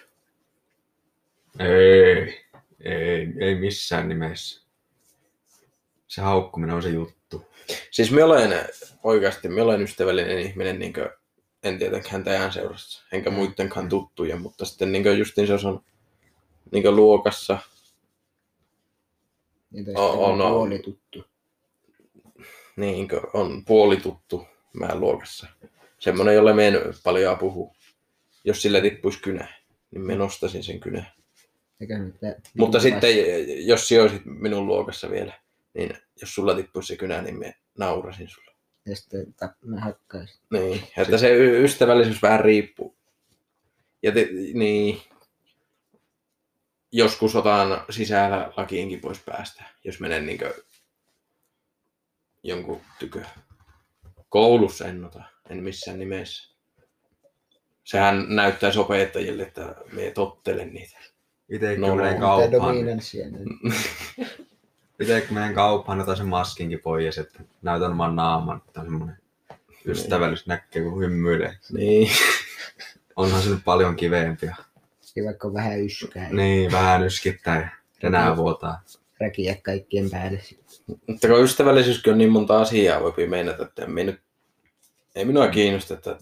[1.60, 2.46] Ei,
[2.80, 4.64] ei, ei missään nimessä.
[6.08, 7.23] Se haukkuminen on se juttu.
[7.92, 8.66] Siis me olen
[9.04, 11.10] oikeasti, me olen ystävällinen ihminen, niin kuin,
[11.64, 15.84] en tietenkään teidän seurassa, enkä muidenkaan tuttuja, mutta sitten niin justiin se on
[16.72, 17.58] niin luokassa,
[19.72, 20.52] Niitä On- on- on.
[20.54, 21.26] puoli tuttu.
[22.76, 25.48] niin kuin on puolituttu mä luokassa.
[26.00, 27.76] Semmoinen, jolle me en paljon puhu.
[28.44, 29.48] Jos sillä tippuisi kynä,
[29.92, 31.06] niin me nostaisin sen kynä.
[31.82, 32.00] Eikä
[32.58, 33.10] Mutta sitten,
[33.68, 35.34] jos sijoisit minun luokassa vielä,
[35.74, 38.52] niin jos sulla tippuisi se kynä, niin me naurasin sulle.
[38.86, 40.42] Ja sitten mä hakkaisin.
[40.52, 42.96] Niin, että se ystävällisyys vähän riippuu.
[44.04, 45.02] Ja te, niin,
[46.92, 50.40] joskus otan sisällä lakiinkin pois päästä, jos menen niin
[52.44, 53.24] jonkun tykö.
[54.30, 56.54] Koulussa en ota, en missään nimessä.
[57.84, 61.00] Sehän näyttäisi opettajille, että me tottelen niitä.
[61.50, 63.48] Itse No, no, Mitä kauppaan, niin, dominanssia nyt?
[65.06, 69.18] kun menen kauppaan, otan sen maskinkin pois, että näytän oman naaman, että on semmoinen
[69.86, 71.58] ystävällisyys näkee, kun hymyilee.
[71.72, 72.12] Niin.
[73.16, 74.56] Onhan se nyt paljon kiveempiä.
[75.16, 77.70] Ja vaikka on vähän yskää Niin, vähän yskittää ja
[78.04, 78.82] renää vuotaa.
[79.22, 80.42] räkiä kaikkien päälle.
[81.08, 84.22] Mutta kun ystävällisyyskin on niin monta asiaa, voi meinata, että minä nyt,
[85.16, 86.18] ei minua kiinnosta, että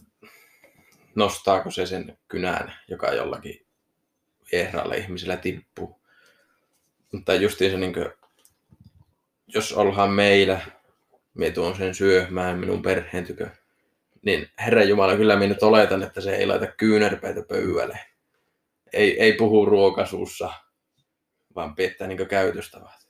[1.15, 3.65] nostaako se sen kynän, joka jollakin
[4.52, 6.02] vieraalla ihmisellä tippuu.
[7.12, 8.06] Mutta justiin se, niin kuin,
[9.53, 10.61] jos ollaan meillä,
[11.33, 13.49] me tuon sen syömään minun perheen tykö,
[14.21, 17.99] niin Herran Jumala, kyllä minä nyt oletan, että se ei laita kyynärpäitä pöydälle.
[18.93, 20.53] Ei, ei puhu ruokasuussa,
[21.55, 23.07] vaan piettää niin käytöstavat.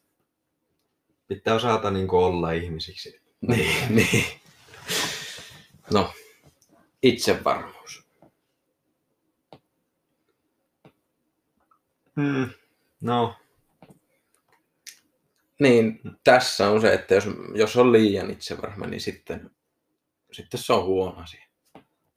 [1.28, 3.22] Pitää osata niin olla ihmisiksi.
[3.42, 4.26] Niin, niin.
[5.94, 6.14] No,
[7.04, 8.08] itsevarmuus.
[12.16, 12.50] Hmm.
[13.02, 13.36] No,
[15.62, 19.52] Niin, tässä on se, että jos, jos on liian itsevarma, niin sitten,
[20.32, 21.46] sitten se on huono asia.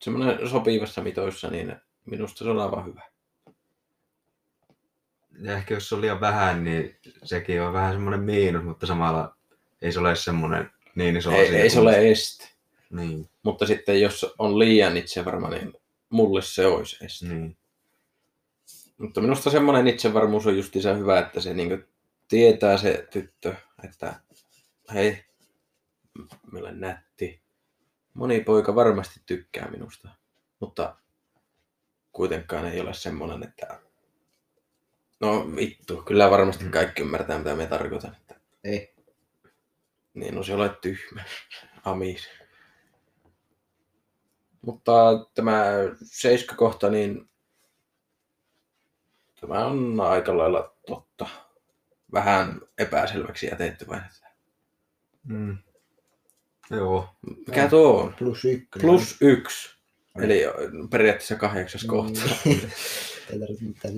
[0.03, 3.03] Semmoinen sopivassa mitoissa, niin minusta se on aivan hyvä.
[5.41, 9.37] ja ehkä jos on liian vähän, niin sekin on vähän semmoinen miinus, mutta samalla
[9.83, 11.59] ei se ole semmoinen niin iso Ei, asia.
[11.63, 12.49] ei se ole este.
[12.91, 15.73] Niin, Mutta sitten jos on liian itsevarma, niin
[16.11, 17.27] mulle se olisi este.
[17.27, 17.57] niin.
[18.99, 21.85] Mutta minusta semmoinen itsevarmuus on justiinsa hyvä, että se niin
[22.35, 24.21] tietää se tyttö, että
[24.95, 25.25] hei,
[26.53, 27.43] mä olen nätti.
[28.15, 30.09] Moni poika varmasti tykkää minusta,
[30.61, 30.97] mutta
[32.13, 33.81] kuitenkaan ei ole semmoinen, että
[35.21, 38.17] no vittu, kyllä varmasti kaikki ymmärtää, mitä me tarkoitan.
[38.17, 38.95] Että, Ei.
[40.15, 41.25] niin, no se olet tyhmä,
[41.85, 42.29] amis.
[44.63, 44.93] Mutta
[45.35, 45.65] tämä
[46.03, 47.31] seiskakohta, niin
[49.41, 51.44] tämä on aika lailla totta.
[52.15, 54.01] Vähän epäselväksi jätetty vai?
[55.29, 55.59] Mm.
[56.71, 57.09] Joo.
[57.47, 58.15] Mikä tuo on?
[58.19, 58.89] Plus ykkönen.
[58.89, 59.75] Plus yksi.
[60.23, 60.43] Eli
[60.91, 62.21] periaatteessa kahdeksas kohta.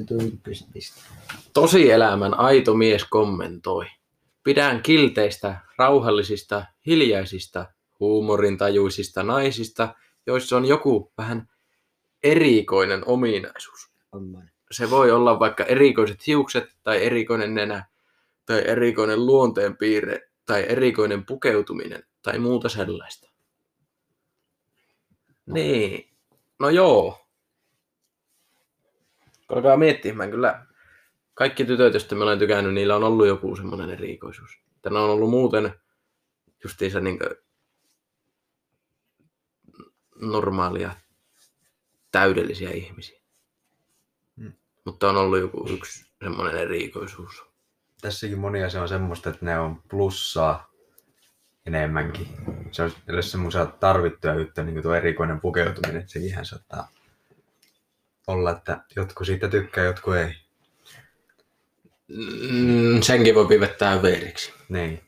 [0.08, 1.04] Tuo ykkösen pistää.
[1.52, 3.86] Tosielämän aito mies kommentoi.
[4.44, 7.66] Pidän kilteistä, rauhallisista, hiljaisista,
[8.00, 9.94] huumorintajuisista naisista,
[10.26, 11.48] joissa on joku vähän
[12.22, 13.90] erikoinen ominaisuus.
[14.70, 17.84] Se voi olla vaikka erikoiset hiukset tai erikoinen nenä
[18.46, 23.30] tai erikoinen luonteenpiirre tai erikoinen pukeutuminen tai muuta sellaista.
[25.46, 26.10] Niin,
[26.58, 27.26] no joo.
[29.48, 30.66] Alkaa miettimään, kyllä
[31.34, 34.50] kaikki tytöt, joista mä olen tykännyt, niillä on ollut joku semmoinen erikoisuus.
[34.76, 35.74] Että ne on ollut muuten
[36.64, 37.18] justiinsa niin
[40.20, 40.96] normaalia,
[42.12, 43.20] täydellisiä ihmisiä.
[44.36, 44.52] Mm.
[44.84, 47.44] Mutta on ollut joku yksi semmoinen erikoisuus.
[48.06, 50.72] Tässäkin moni asia on semmoista, että ne on plussaa
[51.66, 52.28] enemmänkin.
[52.72, 56.88] Se on edes semmoisia tarvittuja juttuja, niin kuin tuo erikoinen pukeutuminen, että sekinhän saattaa
[58.26, 60.34] olla, että jotkut siitä tykkää, jotkut ei.
[62.50, 65.00] Mm, senkin voi vettää veiriksi, Niin.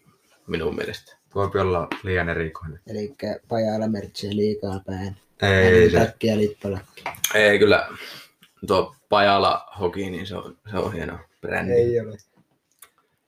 [0.47, 1.17] minun mielestä.
[1.35, 2.81] Voi olla liian erikoinen.
[2.87, 3.15] Eli
[3.49, 5.17] pajalla mertsee liikaa pään.
[5.43, 5.99] Ei se.
[5.99, 7.05] Takki ja lippalakki.
[7.35, 7.89] Ei kyllä,
[8.67, 11.73] tuo Pajala hoki, niin se on, se on hieno brändi.
[11.73, 12.28] Ei ole.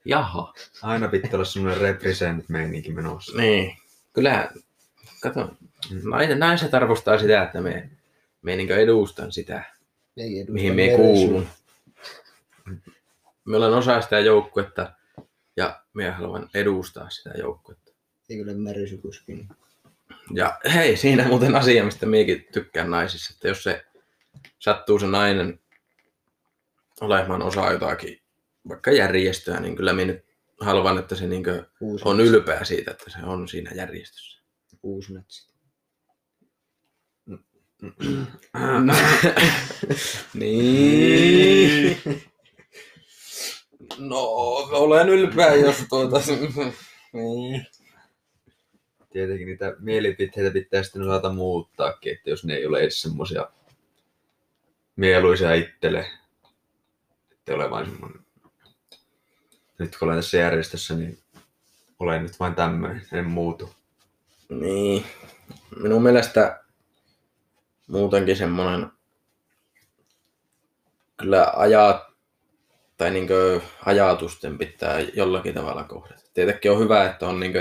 [0.04, 0.54] Jaha.
[0.82, 3.38] Aina pitää olla semmoinen represent meininki menossa.
[3.38, 3.76] Niin.
[4.12, 4.50] Kyllä,
[5.20, 5.54] kato,
[6.02, 7.90] naiset, naiset arvostaa sitä, että me,
[8.42, 9.64] me niin edustan sitä,
[10.16, 11.46] Ei edusta mihin me kuulun.
[13.44, 14.92] Me olen osa sitä joukkuetta
[15.56, 17.92] ja me haluan edustaa sitä joukkuetta.
[18.30, 19.48] Ei kyllä mersukuskin.
[20.34, 23.84] Ja hei, siinä muuten asia, mistä minäkin tykkään naisissa, että jos se
[24.58, 25.60] sattuu se nainen
[27.00, 28.19] olemaan osa jotakin,
[28.68, 30.24] vaikka järjestöä, niin kyllä minä nyt
[30.60, 31.44] haluan, että se niin
[32.04, 34.42] on ylpeä siitä, että se on siinä järjestössä.
[34.82, 35.50] Uusi natsi.
[40.34, 41.98] niin.
[43.98, 44.20] No,
[44.72, 46.20] olen ylpeä, jos tuota...
[47.12, 47.66] niin.
[49.12, 53.50] Tietenkin niitä mielipiteitä pitää sitten osata muuttaakin, että jos ne ei ole edes semmosia
[54.96, 56.06] mieluisia itselle.
[57.32, 58.29] Että ole vain semmoinen.
[59.80, 61.18] Nyt kun olen tässä järjestössä, niin
[61.98, 63.70] olen nyt vain tämmöinen, en muutu.
[64.48, 65.04] Niin.
[65.82, 66.64] Minun mielestä
[67.86, 68.90] muutenkin semmoinen
[71.16, 72.02] kyllä ajat,
[72.96, 73.28] tai niin
[73.86, 76.22] ajatusten pitää jollakin tavalla kohdata.
[76.34, 77.52] Tietenkin on hyvä, että on niin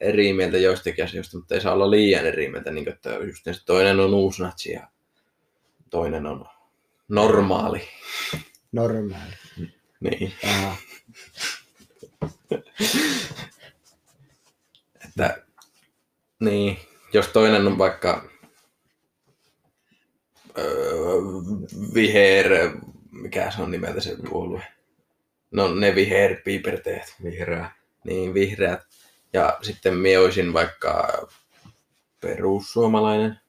[0.00, 3.46] eri mieltä joistakin asioista, mutta ei saa olla liian eri mieltä, niin kuin, että just
[3.46, 4.88] niin, toinen on uusnatsi ja
[5.90, 6.46] toinen on
[7.08, 7.82] normaali.
[8.72, 9.32] Normaali.
[10.00, 10.76] Niin, Aha.
[15.04, 15.42] Että
[16.40, 16.78] niin,
[17.12, 18.28] jos toinen on vaikka
[20.58, 21.14] öö,
[21.94, 22.70] viher,
[23.10, 24.62] mikä se on nimeltä se puolue?
[25.50, 27.70] No ne viherpiiperteet, Vihreä.
[28.04, 28.80] niin vihreät.
[29.32, 31.26] Ja sitten mie olisin vaikka
[32.20, 33.40] perussuomalainen.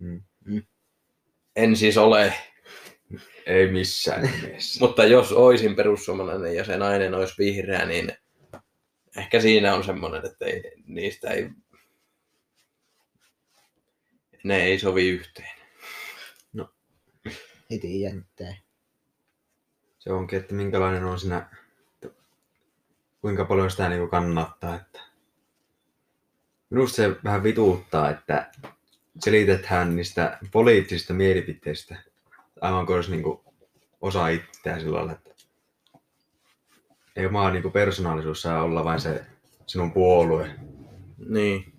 [0.00, 0.22] Mm.
[1.56, 2.34] En siis ole,
[3.46, 4.80] Ei missään nimessä.
[4.86, 8.12] mutta jos olisin perussuomalainen ja se nainen olisi vihreä, niin
[9.16, 11.50] ehkä siinä on semmoinen, että ei, niistä ei
[14.44, 15.56] ne ei sovi yhteen.
[17.70, 18.54] Heti jännittää.
[19.98, 21.48] Se onkin, että minkälainen on siinä,
[21.94, 22.08] että
[23.20, 24.74] kuinka paljon sitä niin kannattaa.
[24.74, 25.00] Että...
[26.70, 28.50] Minusta se vähän vituuttaa, että
[29.24, 32.02] selitetään niistä poliittisista mielipiteistä
[32.66, 33.40] aivan kuin olisi niin kuin
[34.00, 35.30] osa itseään sillä lailla, että
[37.16, 39.24] ei oma niin persoonallisuus saa olla vain se
[39.66, 40.50] sinun puolue.
[41.28, 41.72] Niin.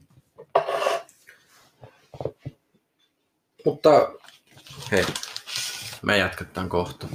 [3.65, 4.11] Mutta
[4.91, 5.05] hei,
[6.01, 7.07] me jatketaan kohta.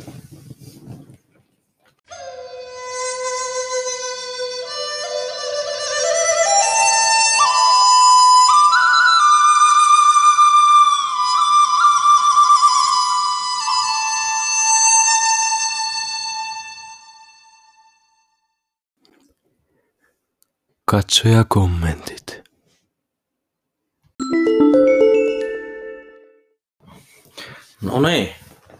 [20.92, 22.42] Katsoja kommentit.
[27.82, 28.34] No niin,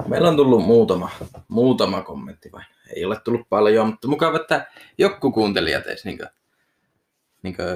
[0.08, 1.10] meillä on tullut muutama,
[1.48, 2.66] muutama kommentti vain.
[2.96, 4.66] Ei ole tullut paljon, mutta mukava, että
[4.98, 6.28] joku kuuntelijat edes niin kuin,
[7.42, 7.66] niin kuin,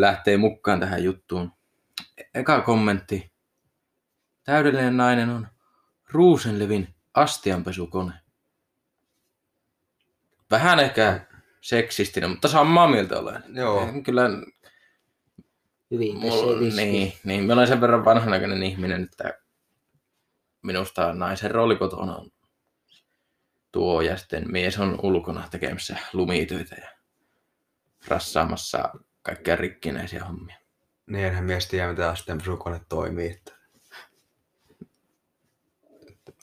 [0.00, 1.52] lähtee mukaan tähän juttuun.
[2.34, 3.32] Eka kommentti.
[4.44, 5.48] Täydellinen nainen on
[6.10, 8.12] Ruusenlevin astianpesukone.
[10.50, 11.27] Vähän ehkä
[11.60, 13.42] seksistinen, mutta samaa mieltä olen.
[13.54, 13.88] Joo.
[14.04, 14.30] Kyllä
[15.90, 19.38] Hyvin Mulla, niin, niin, mä olen sen verran vanhanaikainen ihminen, että
[20.62, 22.30] minusta naisen rooli kotona on
[23.72, 26.88] tuo ja sitten mies on ulkona tekemässä lumitöitä ja
[28.08, 28.92] rassaamassa
[29.22, 30.56] kaikkia rikkinäisiä hommia.
[31.06, 33.30] Niin enhän mies tiedä, mitä sitten sukone toimii.
[33.30, 33.52] Että...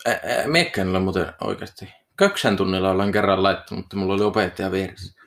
[0.08, 1.93] Ä- ä- on muuten oikeasti.
[2.17, 5.21] Köksän tunnilla ollaan kerran laittanut, mutta mulla oli opettaja vieressä.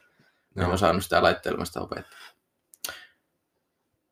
[0.56, 0.72] En Joo.
[0.72, 2.18] osannut sitä laittelemasta opettaa.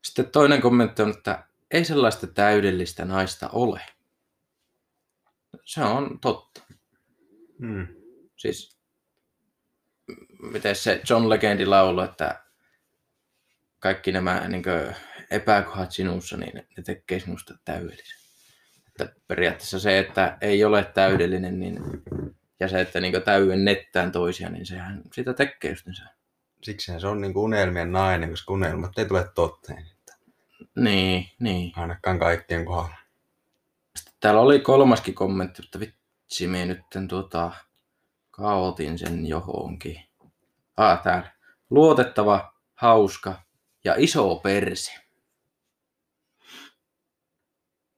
[0.03, 3.81] Sitten toinen kommentti on, että ei sellaista täydellistä naista ole.
[5.65, 6.61] Se on totta.
[7.59, 7.87] Mm.
[8.35, 8.77] Siis,
[10.51, 12.43] miten se John Legendi laulu, että
[13.79, 14.63] kaikki nämä niin
[15.31, 18.17] epäkohdat sinussa, niin ne, ne tekee sinusta täydellisen.
[18.87, 21.79] Että periaatteessa se, että ei ole täydellinen, niin,
[22.59, 26.03] ja se, että niin täydennettään toisia, niin sehän sitä tekee just se.
[26.63, 29.85] Siksihän se on niin kuin unelmien nainen, koska unelmat ei tule toteen.
[29.91, 30.15] Että
[30.75, 31.71] Niin, niin.
[31.75, 32.97] ainakaan kaikkien kohdalla.
[33.95, 37.51] Sitten täällä oli kolmaskin kommentti, mutta vitsi, me nyt tuota,
[38.31, 39.99] kaotin sen johonkin.
[40.77, 41.31] Ah, täällä.
[41.69, 43.41] Luotettava, hauska
[43.83, 44.91] ja iso perse.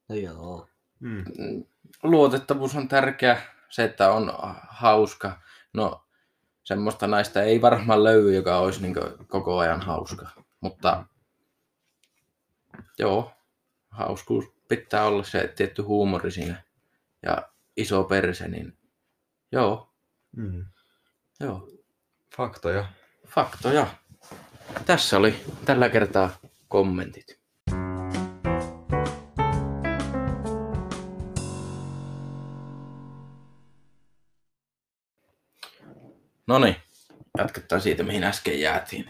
[0.10, 0.68] No joo.
[1.00, 1.26] Mm.
[1.38, 1.66] Mm,
[2.04, 3.42] Luotettavuus on tärkeä.
[3.70, 4.34] Se, että on
[4.70, 5.42] hauska.
[5.74, 6.06] No,
[6.64, 8.96] semmoista naista ei varmaan löydy, joka olisi niin
[9.28, 10.28] koko ajan hauska.
[10.62, 11.06] Mutta
[13.00, 13.32] joo,
[13.90, 16.64] hauskuus pitää olla se tietty huumori siinä.
[17.24, 18.78] Ja iso perse, niin
[19.52, 19.86] joo,
[20.36, 20.66] Mm.
[21.40, 21.70] joo.
[22.38, 22.86] Faktoja.
[23.28, 23.88] Faktoja.
[24.86, 26.30] Tässä oli tällä kertaa
[26.68, 27.39] kommentit.
[36.50, 36.76] No niin,
[37.38, 39.10] jatketaan siitä, mihin äsken jäätiin.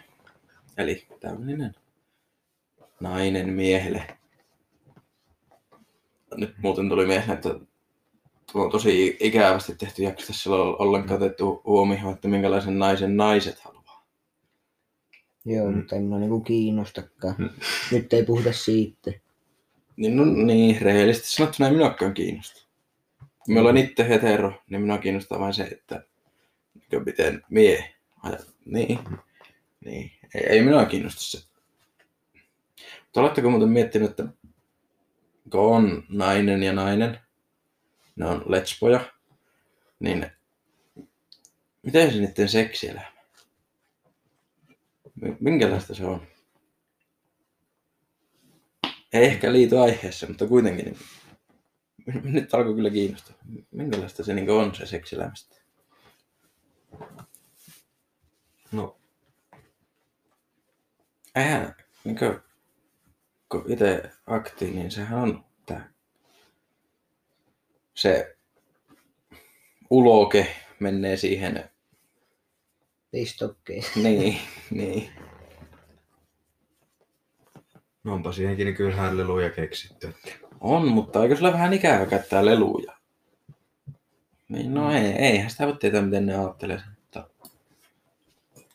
[0.78, 1.76] Eli tämmöinen
[3.00, 4.18] nainen miehelle.
[6.36, 7.50] Nyt muuten tuli mieleen, että
[8.52, 10.28] tuo on tosi ikävästi tehty jakso.
[10.28, 14.06] Tässä on ollenkaan otettu huomioon, että minkälaisen naisen naiset haluaa.
[15.46, 15.78] Joo, Mm.
[15.78, 17.36] mutta en mä niinku kiinnostakaan.
[17.38, 17.50] Mm.
[17.92, 19.12] Nyt ei puhuta siitä.
[19.96, 22.68] Niin, no, niin, rehellisesti sanottuna ei minuakaan kiinnosta.
[23.20, 26.04] Kun me olen itse hetero, niin minua kiinnostaa vain se, että
[26.92, 27.94] niin miten mie.
[28.66, 29.00] Niin,
[29.86, 30.12] niin.
[30.36, 31.50] Ei, ei minua kiinnosta se.
[33.04, 34.28] Mutta oletteko muuten miettinyt, että
[35.52, 37.20] kun on nainen ja nainen,
[38.16, 39.14] ne on letspoja,
[40.00, 40.32] niin
[41.82, 43.12] miten se niiden seksielämä?
[45.16, 46.28] Mi- Minkälaista se on?
[49.14, 50.86] Ei ehkä liity aiheessa, mutta kuitenkin.
[50.86, 50.98] Niin,
[52.34, 53.36] nyt alkoi kyllä kiinnostaa.
[53.72, 55.59] Minkälaista se niin on se seksielämästä?
[58.72, 59.00] No,
[61.36, 62.40] Eihän, niin kuin,
[63.50, 65.90] kun itse aktiin, niin sehän on tää,
[67.94, 68.38] se
[69.90, 71.70] uloke menee siihen,
[73.12, 73.84] Pistokkeen.
[74.04, 74.38] niin,
[74.70, 75.10] niin.
[78.04, 80.08] no onpa siihenkin niin kyllähän leluja keksitty.
[80.08, 80.48] Että...
[80.60, 82.99] On, mutta eikö sulla vähän ikävä käyttää leluja?
[84.50, 87.30] Niin, no ei, eihän sitä voi tietää, miten ne ajattelee sen, mutta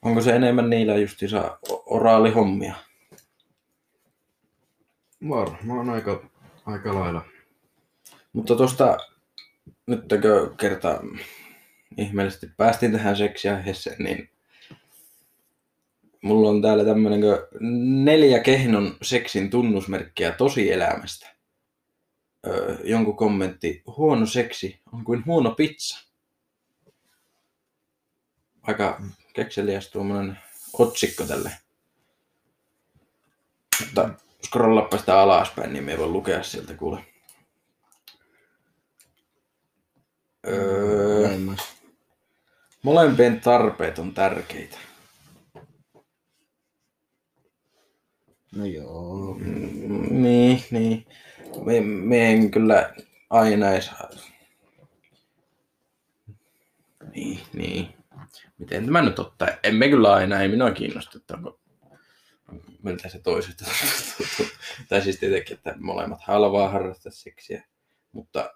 [0.02, 2.74] onko se enemmän niillä justiinsa oraalihommia?
[5.28, 6.34] Varmaan aika
[6.66, 7.24] Aika lailla.
[8.32, 8.98] Mutta tuosta,
[9.86, 10.00] nyt
[10.60, 11.00] kerta
[11.96, 14.30] ihmeellisesti päästiin tähän seksiaiheeseen, niin
[16.22, 17.20] mulla on täällä tämmönen
[18.04, 21.34] neljä kehnon seksin tunnusmerkkiä tosielämästä.
[22.47, 26.07] Öö, jonkun kommentti, huono seksi on kuin huono pizza.
[28.62, 30.38] Aika kekseliäs tuommoinen
[30.72, 31.51] otsikko tälle.
[33.80, 34.11] Mutta
[34.47, 37.05] scrollappa sitä alaspäin, niin me voi lukea sieltä kuule.
[40.47, 41.38] Öö,
[42.82, 44.78] molempien tarpeet on tärkeitä.
[48.57, 49.34] No joo.
[49.38, 51.07] Mm, Niin, niin.
[51.64, 52.94] Me, me en kyllä
[53.30, 54.11] aina saa.
[57.14, 57.94] Niin, niin.
[58.59, 59.48] Miten tämä nyt ottaa?
[59.62, 61.61] Emme kyllä aina, ei minua kiinnosta, että onko
[62.82, 64.46] miltä se toiset tuntuu.
[64.88, 67.64] Tai siis tietenkin, että molemmat haluaa harrastaa seksiä,
[68.12, 68.55] mutta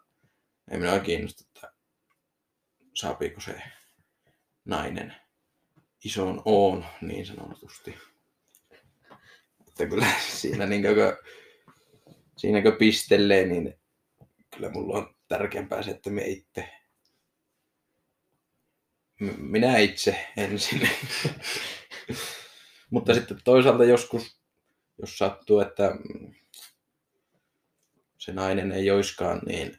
[0.70, 1.72] ei minua kiinnosta, että
[2.94, 3.62] saapiiko se
[4.64, 5.14] nainen
[6.04, 7.98] isoon oon niin sanotusti.
[9.68, 10.06] Että kyllä
[10.40, 10.94] siinä niin kuin,
[12.38, 13.74] siinä kun pistelee, niin
[14.56, 16.68] kyllä mulla on tärkeämpää se, että me itse
[19.38, 20.88] minä itse ensin.
[22.90, 24.40] Mutta sitten toisaalta joskus,
[24.98, 25.96] jos sattuu, että
[28.18, 29.78] se nainen ei oiskaan niin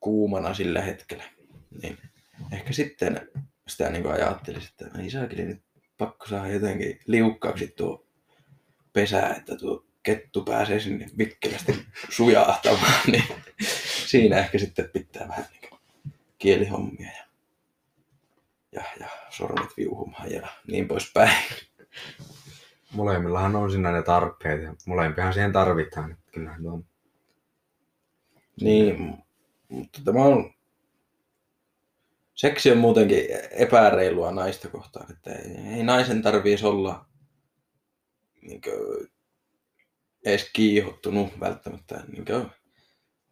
[0.00, 1.24] kuumana sillä hetkellä,
[1.82, 1.98] niin
[2.52, 3.30] ehkä sitten
[3.68, 5.62] sitä niin ajattelisi, että ei saakeli nyt
[5.98, 8.06] pakko saada jotenkin liukkaaksi tuo
[8.92, 13.24] pesää, että tuo kettu pääsee sinne vikkelästi sujahtamaan, niin
[14.06, 15.80] siinä ehkä sitten pitää vähän niin
[16.38, 17.24] kielihommia ja,
[18.72, 21.36] ja, ja sormet viuhumaan ja niin poispäin.
[22.92, 26.18] Molemmillahan on siinä ne tarpeet ja molempihan siihen tarvitaan.
[26.32, 26.84] Kyllähän tuo on.
[28.60, 29.18] Niin,
[29.68, 30.54] mutta tämä on...
[32.34, 37.06] Seksi on muutenkin epäreilua naista kohtaan, että ei, ei naisen tarvitsisi olla
[38.42, 39.10] niin kuin,
[40.24, 42.04] edes kiihottunut välttämättä.
[42.08, 42.24] Niin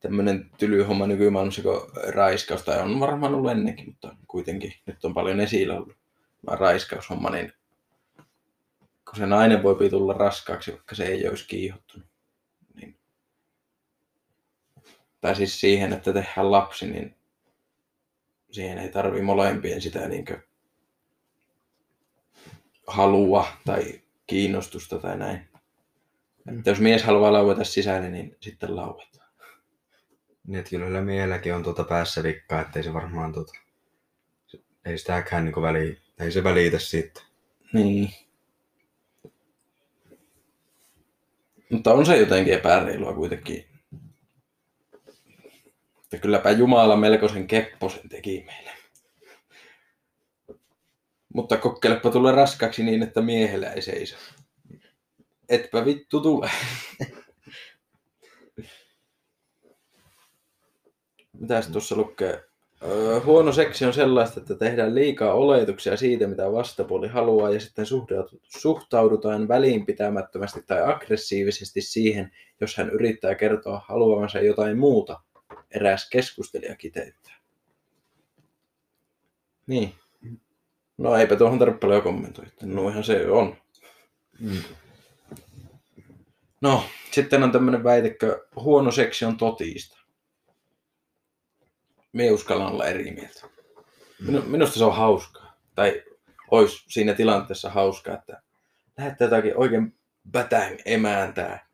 [0.00, 5.14] tämmöinen tyly homma nykymaailmassa kuin raiskaus, tai on varmaan ollut ennenkin, mutta kuitenkin nyt on
[5.14, 5.96] paljon esillä ollut
[6.44, 7.52] tämä raiskaushomma, niin
[9.04, 12.08] kun se nainen voi tulla raskaaksi, vaikka se ei olisi kiihottunut.
[12.74, 12.98] Niin
[15.20, 17.16] tai siis siihen, että tehdään lapsi, niin
[18.50, 20.24] siihen ei tarvi molempien sitä niin
[22.86, 25.48] halua tai kiinnostusta tai näin.
[26.46, 26.58] Mm.
[26.58, 29.30] Että jos mies haluaa laueta sisälle, niin sitten lauetaan.
[30.46, 33.52] Niin, että kyllä sillä miehelläkin on tuota päässä vikkaa, ettei se varmaan tuota,
[34.84, 37.22] ei sitäkään niinku väli, ei se välitä siitä.
[37.72, 38.10] Niin.
[41.70, 43.66] Mutta on se jotenkin epäreilua kuitenkin.
[46.04, 48.70] Että kylläpä Jumala melkoisen kepposen teki meille.
[51.34, 54.16] Mutta kokkelepa tulla raskaksi niin, että miehellä ei seiso.
[55.48, 56.50] Etpä vittu tule.
[61.32, 62.44] Mitäs tuossa lukee?
[62.82, 67.86] Öö, huono seksi on sellaista, että tehdään liikaa oletuksia siitä, mitä vastapuoli haluaa, ja sitten
[68.42, 75.20] suhtaudutaan välinpitämättömästi tai aggressiivisesti siihen, jos hän yrittää kertoa haluavansa jotain muuta.
[75.70, 77.36] Eräs keskustelija kiteyttää.
[79.66, 79.94] Niin.
[80.98, 82.50] No eipä tuohon tarvitse paljon kommentoida.
[82.62, 83.56] No ihan se on.
[84.40, 84.62] Mm.
[86.60, 89.98] No, sitten on tämmöinen väitekö, huono seksi on totista.
[92.12, 93.46] Me uskallan olla eri mieltä.
[94.26, 95.56] Minu, minusta se on hauskaa.
[95.74, 96.02] Tai
[96.50, 98.42] olisi siinä tilanteessa hauskaa, että
[98.98, 99.94] lähettää jotakin oikein
[100.30, 101.66] bätäng emäntää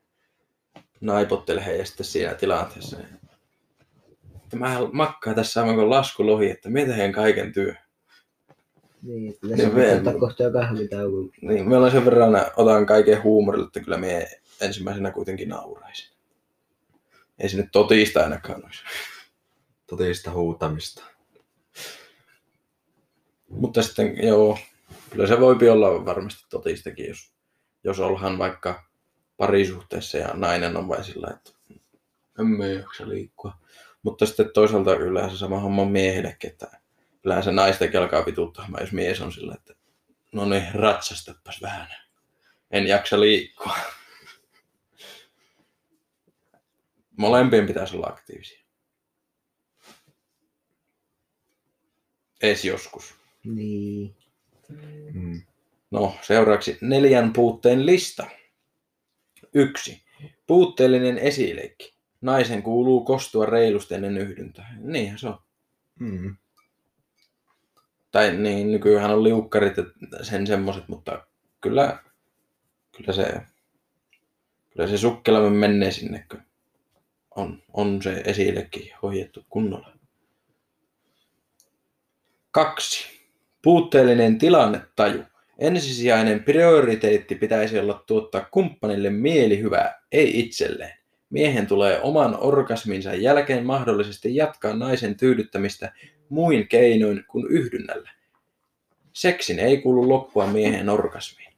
[1.01, 2.97] naipottelee ja sitten siinä tilanteessa.
[2.97, 3.19] niin,
[4.43, 7.73] Että mä makkaan tässä aivan kuin laskulohi, että mä teen kaiken työ.
[9.01, 10.51] Niin, Niin, me- on ottaa kohta jo.
[11.41, 14.27] Niin, me ollaan sen verran, otan kaiken huumorilla, että kyllä me
[14.63, 16.13] ensimmäisenä kuitenkin nauraisin.
[17.39, 18.83] Ei se nyt totista ainakaan olisi.
[19.87, 21.03] Totista huutamista.
[23.49, 24.59] Mutta sitten joo,
[25.09, 27.33] kyllä se voi olla varmasti totistakin, jos,
[27.83, 28.83] jos ollaan vaikka
[29.37, 31.51] parisuhteessa ja nainen on vain sillä, että
[32.39, 33.53] emme jaksa liikkua.
[34.03, 34.91] Mutta sitten toisaalta
[35.31, 36.67] se sama homma on miehillekin, että
[37.43, 39.73] se naistakin alkaa vituuttamaan, jos mies on sillä, että
[40.31, 41.87] no niin, ratsastapas vähän.
[42.71, 43.75] En jaksa liikkua.
[47.17, 48.63] Molempien pitäisi olla aktiivisia.
[52.41, 53.15] Ees joskus.
[53.43, 54.15] Niin.
[55.13, 55.41] Mm.
[55.91, 58.27] No, seuraavaksi neljän puutteen lista.
[59.53, 60.03] Yksi.
[60.47, 61.93] Puutteellinen esileikki.
[62.21, 64.75] naisen kuuluu kostua reilusti ennen yhdyntää.
[64.79, 65.39] Niinhän se on.
[65.99, 66.35] Mm.
[68.11, 69.83] Tai niin, nykyään on liukkarit ja
[70.25, 71.27] sen semmoset, mutta
[71.61, 72.03] kyllä,
[72.97, 73.41] kyllä se,
[74.69, 76.41] kyllä se sukkelamme menee sinne, kun
[77.35, 79.97] on, on se esillekin hoidettu kunnolla.
[82.51, 83.23] Kaksi.
[83.61, 85.23] Puutteellinen tilannetaju.
[85.59, 90.97] Ensisijainen prioriteetti pitäisi olla tuottaa kumppanille mielihyvää, ei itselleen.
[91.29, 95.93] Miehen tulee oman orgasminsa jälkeen mahdollisesti jatkaa naisen tyydyttämistä
[96.29, 98.11] muin keinoin kuin yhdynnällä.
[99.13, 101.53] Seksin ei kuulu loppua miehen orgasmiin.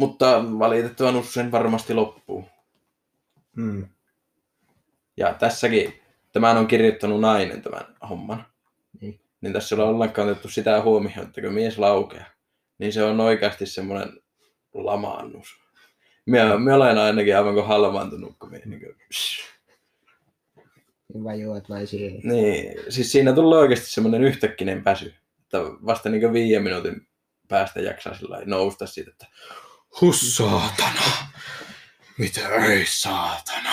[0.00, 2.44] Mutta valitettavan usein varmasti loppuu.
[3.56, 3.88] Mm.
[5.16, 5.94] Ja tässäkin,
[6.32, 8.46] tämän on kirjoittanut nainen tämän homman.
[9.00, 9.20] Niin.
[9.40, 12.24] Niin tässä ei ole ollenkaan otettu sitä huomioon, että kun mies laukeaa,
[12.78, 14.20] niin se on oikeasti semmoinen
[14.74, 15.48] lamaannus.
[16.26, 18.96] Minä, minä olen ainakin aivan kuin halvaantunut, kun minä niin kuin,
[21.12, 22.20] Niin vajoat vai siihen.
[22.24, 27.06] Niin, siis siinä tulee oikeasti semmoinen yhtäkkinen pääsy, että vasta niin viiden minuutin
[27.48, 29.26] päästä jaksaa sillä nousta siitä, että
[30.00, 31.02] hus saatana,
[32.18, 33.70] mitä ei saatana.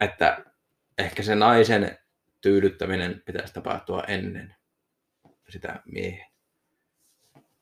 [0.00, 0.44] Että
[0.98, 1.98] ehkä se naisen
[2.40, 4.56] tyydyttäminen pitäisi tapahtua ennen
[5.48, 6.32] sitä miehen.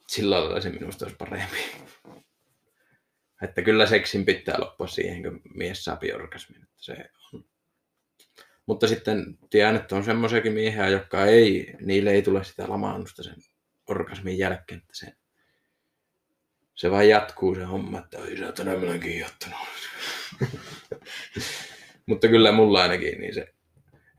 [0.08, 1.56] Sillä lailla se minusta olisi parempi.
[3.42, 6.68] Että kyllä seksin pitää loppua siihen, kun mies saa orgasmin.
[6.76, 7.44] Se on.
[8.66, 13.36] Mutta sitten tiedän, että on semmoisiakin miehiä, jotka ei, niille ei tule sitä lamaannusta sen
[13.90, 15.12] orgasmin jälkeen, että se,
[16.74, 18.52] se vaan jatkuu se homma, että oi sä
[19.02, 19.58] kiihottunut.
[22.06, 23.54] Mutta kyllä mulla ainakin, niin se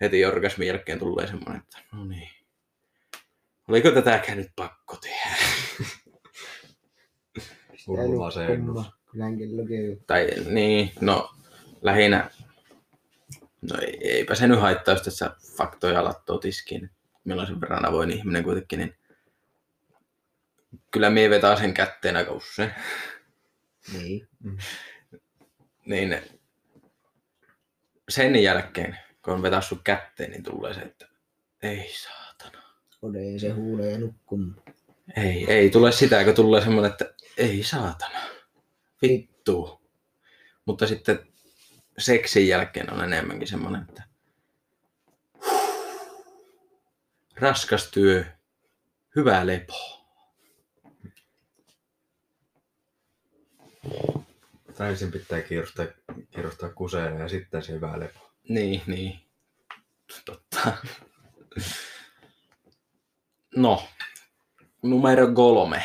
[0.01, 2.29] heti orgasmin jälkeen tulee semmoinen, että no niin,
[3.67, 5.35] oliko tätäkään nyt pakko tehdä?
[7.87, 8.83] Hullu.
[10.07, 11.29] Tai niin, no
[11.81, 12.29] lähinnä,
[13.61, 16.89] no ei, eipä se nyt haittaa, jos tässä faktoja lattoo tiskiin.
[17.23, 18.95] Millaisen verran avoin ihminen kuitenkin, niin
[20.91, 22.71] kyllä mie vetää sen kätteen aika usein.
[23.93, 24.27] Niin.
[25.85, 26.21] Niin
[28.09, 31.07] sen jälkeen, kun on vetää sun kätteen, niin tulee se, että
[31.61, 32.63] ei saatana.
[33.01, 34.61] Odeen se huulee nukkumaan.
[35.15, 38.19] Ei, ei tule sitä, kun tulee semmoinen, että ei saatana.
[39.01, 39.81] Vittu.
[40.65, 41.19] Mutta sitten
[41.97, 44.03] seksin jälkeen on enemmänkin semmoinen, että
[47.35, 48.25] raskas työ,
[49.15, 50.00] hyvä lepo.
[54.77, 55.85] Tai ensin pitää kiirustaa,
[56.31, 58.31] kiirustaa kuseelle ja sitten se hyvä lepo.
[58.49, 59.19] Niin, niin.
[60.25, 60.73] Totta.
[63.55, 63.83] No,
[64.83, 65.83] numero kolme.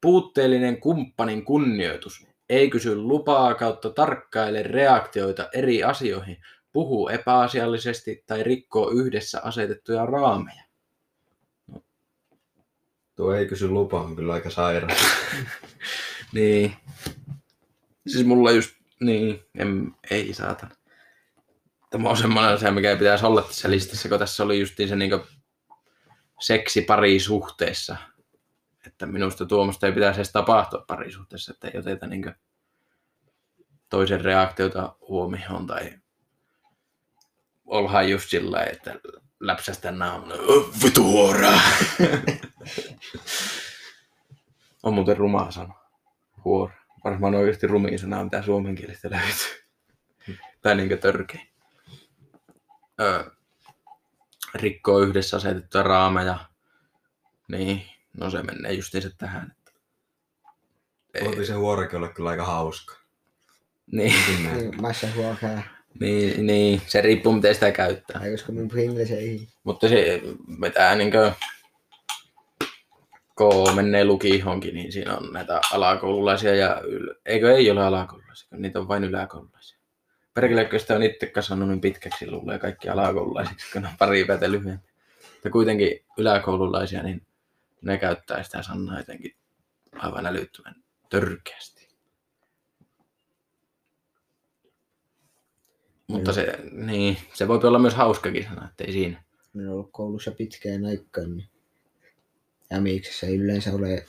[0.00, 2.26] Puutteellinen kumppanin kunnioitus.
[2.48, 6.36] Ei kysy lupaa kautta tarkkaile reaktioita eri asioihin,
[6.72, 10.64] puhuu epäasiallisesti tai rikkoo yhdessä asetettuja raameja.
[13.16, 14.96] Tuo ei kysy lupaa, on kyllä aika sairaan.
[16.32, 16.76] Niin.
[18.12, 20.74] Siis mulla just, niin, en, ei saatana.
[21.90, 24.96] Tämä on semmoinen asia, mikä ei pitäisi olla tässä listassa, kun tässä oli justiin se
[24.96, 25.10] niin
[26.40, 27.96] seksi parisuhteessa.
[28.86, 32.34] Että minusta tuommoista ei pitäisi edes tapahtua parisuhteessa, että ei oteta niin
[33.88, 35.92] toisen reaktiota huomioon tai
[37.66, 39.00] ollaan just sillä että
[39.40, 40.34] läpsästä naamana,
[40.84, 41.60] vitu huoraa.
[44.82, 45.74] on muuten ruma sana.
[46.44, 46.79] Huora.
[47.04, 49.64] Varmaan oikeasti rumiin sana, mitä suomenkielistä löytyy.
[50.62, 51.48] tai niinkö törkein.
[53.00, 53.24] Öö,
[54.54, 56.38] rikkoo yhdessä asetettuja raameja.
[57.48, 57.82] Niin,
[58.16, 59.54] no se menee justiinsa tähän.
[61.14, 61.24] Että...
[61.24, 62.94] Voitiin se huorakin olla kyllä aika hauska.
[63.92, 64.14] Niin.
[64.42, 65.62] Niin, Massa huokaa.
[66.00, 68.20] niin, niin, se riippuu miten sitä käyttää.
[68.20, 69.48] Tai koska mun Pringles ei.
[69.64, 70.22] Mutta se
[70.60, 71.32] vetää niinkö
[73.40, 77.14] kun menee lukihonkin, niin siinä on näitä alakoululaisia ja yl...
[77.26, 79.78] eikö ei ole alakoululaisia, niitä on vain yläkoululaisia.
[80.34, 84.50] Perkele, kun sitä on itse kasvanut niin pitkäksi, luulee kaikki alakoululaisiksi, kun on pari päätä
[84.50, 84.88] lyhyempi.
[85.32, 87.26] Mutta kuitenkin yläkoululaisia, niin
[87.82, 89.36] ne käyttää sitä sanaa jotenkin
[89.92, 90.74] aivan älyttömän
[91.10, 91.88] törkeästi.
[96.06, 99.22] Mutta se, niin, se voi olla myös hauskakin sana, että ei siinä.
[99.54, 101.49] Olen ollut koulussa pitkään aikaan, niin
[102.70, 104.06] Jämiksessä ei yleensä ole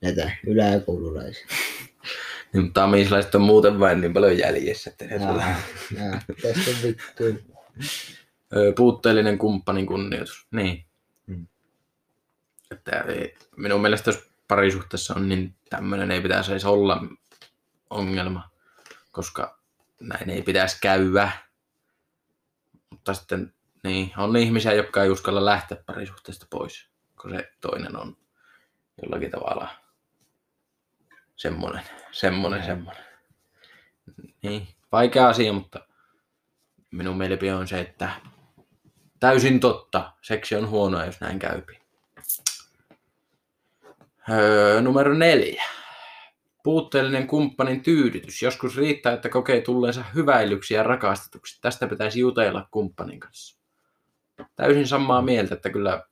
[0.00, 1.46] näitä yläkoululaisia.
[2.52, 5.56] Niin, mutta amislaiset on muuten vain niin paljon jäljessä, että ne Jaa,
[5.96, 7.52] jaa, Tästä on vittu.
[8.76, 10.46] Puutteellinen kumppanin kunnioitus.
[10.50, 10.84] Niin.
[11.26, 11.46] Mm.
[12.70, 17.04] Että ei- minun mielestä olisi parisuhteessa on, niin tämmöinen ei pitäisi edes olla
[17.90, 18.50] ongelma,
[19.12, 19.58] koska
[20.00, 21.32] näin ei pitäisi käydä.
[22.90, 26.88] Mutta sitten niin, on ihmisiä, jotka ei uskalla lähteä parisuhteesta pois,
[27.22, 28.16] kun se toinen on
[29.02, 29.68] jollakin tavalla
[31.36, 33.04] semmoinen, semmoinen, semmoinen.
[34.42, 35.80] Niin, vaikea asia, mutta
[36.90, 38.10] minun mielipide on se, että
[39.20, 41.82] täysin totta, seksi on huonoa, jos näin käypi.
[44.30, 45.62] Öö, numero neljä.
[46.62, 48.42] Puutteellinen kumppanin tyydytys.
[48.42, 51.60] Joskus riittää, että kokee tulleensa hyväilyksi ja rakastetuksi.
[51.60, 53.61] Tästä pitäisi jutella kumppanin kanssa.
[54.56, 56.02] Täysin samaa mieltä, että kyllä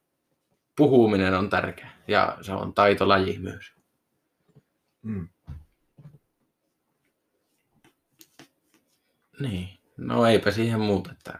[0.76, 3.72] puhuminen on tärkeä ja se on taitolaji myös.
[5.02, 5.28] Mm.
[9.40, 11.38] Niin, no eipä siihen muuta, että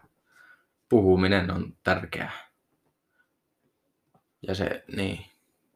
[0.88, 2.51] puhuminen on tärkeää.
[4.43, 5.26] Ja se, niin,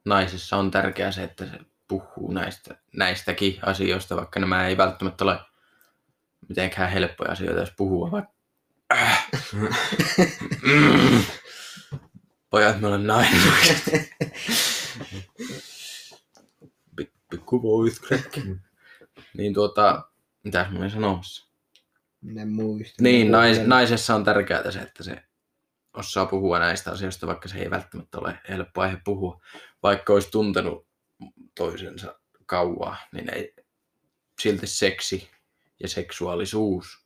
[0.05, 5.39] naisessa on tärkeää se, että se puhuu näistä, näistäkin asioista, vaikka nämä ei välttämättä ole
[6.49, 8.34] mitenkään helppoja asioita, jos puhua vaikka
[8.93, 9.27] äh.
[10.63, 11.23] mm.
[12.49, 13.41] Pojat, mä olen nainen.
[17.29, 17.61] Pikku
[18.07, 18.37] crack.
[19.37, 20.09] niin tuota,
[20.43, 21.51] mitäs mä olin sanomassa?
[22.21, 23.03] Minä muistan.
[23.03, 25.23] Niin, nais, naisessa on tärkeää se, että se
[25.93, 29.41] osaa puhua näistä asioista, vaikka se ei välttämättä ole helppo aihe puhua.
[29.83, 30.87] Vaikka olisi tuntenut
[31.55, 33.55] toisensa kauaa, niin ei
[34.41, 35.29] silti seksi
[35.79, 37.04] ja seksuaalisuus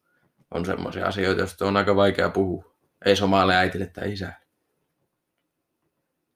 [0.52, 2.76] on semmoisia asioita, joista on aika vaikea puhua.
[3.06, 4.36] Ei somalle äitille tai isälle.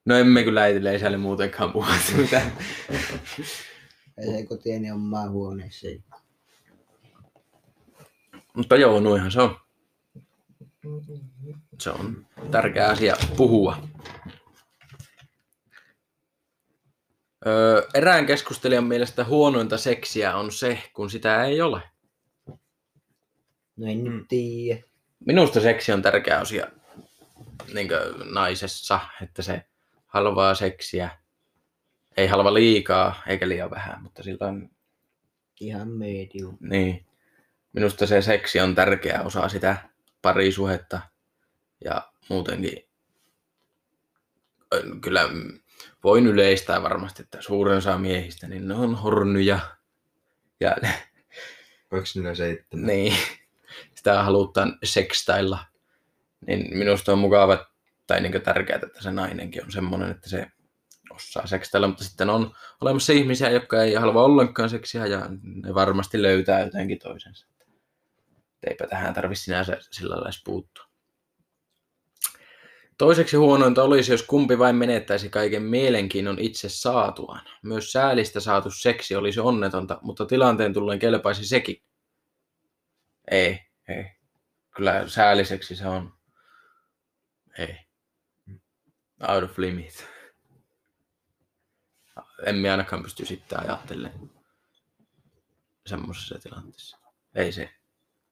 [0.04, 1.86] No emme kyllä äitille ja isälle muutenkaan puhu
[2.16, 2.52] mitään.
[4.18, 5.86] Ei se kotieni omaa huoneessa.
[8.56, 9.56] Mutta joo, noinhan se on.
[11.80, 13.88] Se on tärkeä asia puhua.
[17.46, 21.82] Öö, erään keskustelijan mielestä huonointa seksiä on se, kun sitä ei ole.
[23.76, 24.04] No en Mm.
[24.16, 24.82] nyt tiedä.
[25.26, 26.66] Minusta seksi on tärkeä asia
[27.74, 27.88] niin
[28.32, 29.64] naisessa, että se
[30.06, 31.10] halvaa seksiä.
[32.16, 34.70] Ei halva liikaa eikä liian vähän, mutta sillä on
[35.60, 36.56] Ihan medium.
[36.60, 37.06] Niin.
[37.72, 39.76] Minusta se seksi on tärkeä osa sitä
[40.22, 41.00] parisuhetta
[41.84, 42.84] ja muutenkin
[45.00, 45.28] kyllä
[46.04, 49.58] voin yleistää varmasti, että suurin osa miehistä, niin ne on hornyja.
[50.60, 50.76] Ja
[51.90, 52.86] Oliko niillä seitsemän?
[52.86, 53.16] niin,
[53.94, 55.58] sitä halutaan sekstailla.
[56.46, 57.66] Niin minusta on mukava
[58.06, 60.46] tai niin tärkeää, että se nainenkin on semmoinen, että se
[61.10, 66.22] osaa sekstailla, mutta sitten on olemassa ihmisiä, jotka ei halua ollenkaan seksiä ja ne varmasti
[66.22, 67.46] löytää jotenkin toisensa.
[68.66, 70.84] Eipä tähän tarvitse sinänsä sillä lailla puuttua.
[72.98, 77.46] Toiseksi huonointa olisi, jos kumpi vain menettäisi kaiken mielenkiinnon itse saatuaan.
[77.62, 81.82] Myös säälistä saatu seksi olisi onnetonta, mutta tilanteen tullen kelpaisi sekin.
[83.30, 84.04] Ei, ei.
[84.76, 86.18] Kyllä säälliseksi se on.
[87.58, 87.78] Ei.
[89.28, 90.08] Out of limit.
[92.46, 94.30] Emme ainakaan pysty sitten ajattelemaan
[95.86, 96.98] semmoisessa tilanteessa.
[97.34, 97.74] Ei se.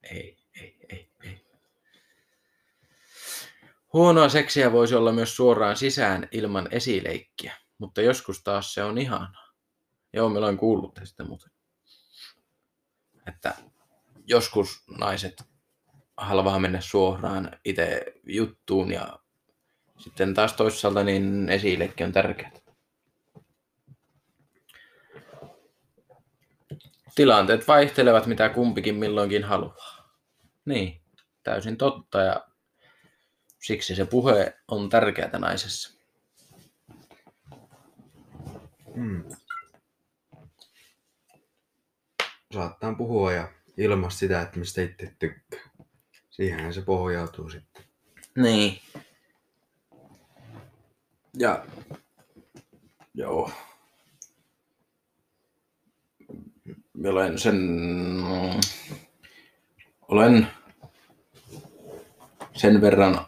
[0.03, 1.45] Ei, ei, ei, ei.
[3.93, 9.53] Huonoa seksiä voisi olla myös suoraan sisään ilman esileikkiä, mutta joskus taas se on ihanaa.
[10.13, 11.51] Joo, mä olen kuullut tästä muuten.
[13.27, 13.55] Että
[14.27, 15.43] joskus naiset
[16.17, 19.19] halvaa mennä suoraan itse juttuun ja
[19.97, 22.51] sitten taas toisaalta niin esileikki on tärkeää.
[27.15, 30.17] Tilanteet vaihtelevat, mitä kumpikin milloinkin haluaa.
[30.65, 31.01] Niin,
[31.43, 32.47] täysin totta ja
[33.63, 35.99] siksi se puhe on tärkeää naisessa.
[38.95, 39.23] Mm.
[42.53, 45.69] Saattaa puhua ja ilmaista sitä, että mistä itse tykkää.
[46.29, 47.83] Siihen se pohjautuu sitten.
[48.35, 48.79] Niin.
[51.39, 51.65] Ja
[53.13, 53.51] joo.
[56.93, 57.79] Mä olen sen...
[60.07, 60.47] Olen
[62.53, 63.25] sen verran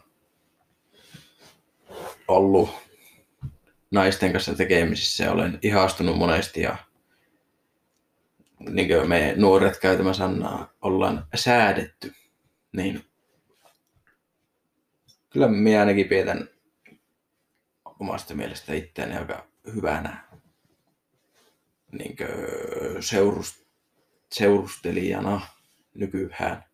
[2.28, 2.70] ollut
[3.90, 6.76] naisten kanssa tekemisissä ja olen ihastunut monesti ja
[8.58, 12.12] niin kuin me nuoret käytämä sanaa ollaan säädetty,
[12.72, 13.04] niin
[15.30, 16.48] kyllä minä ainakin pidetän
[18.00, 20.26] omasta mielestä itseäni aika hyvänä
[21.92, 22.16] niin
[23.00, 23.66] seurust,
[24.32, 25.40] seurustelijana
[25.94, 26.64] nykyään.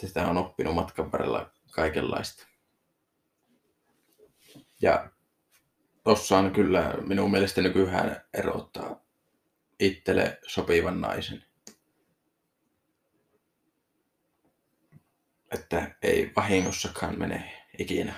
[0.00, 2.46] Tätä on oppinut matkan varrella kaikenlaista.
[4.82, 5.10] Ja
[6.04, 9.03] tossa on kyllä minun mielestä nykyään erottaa
[9.78, 11.44] itselle sopivan naisen.
[15.50, 18.14] Että ei vahingossakaan mene ikinä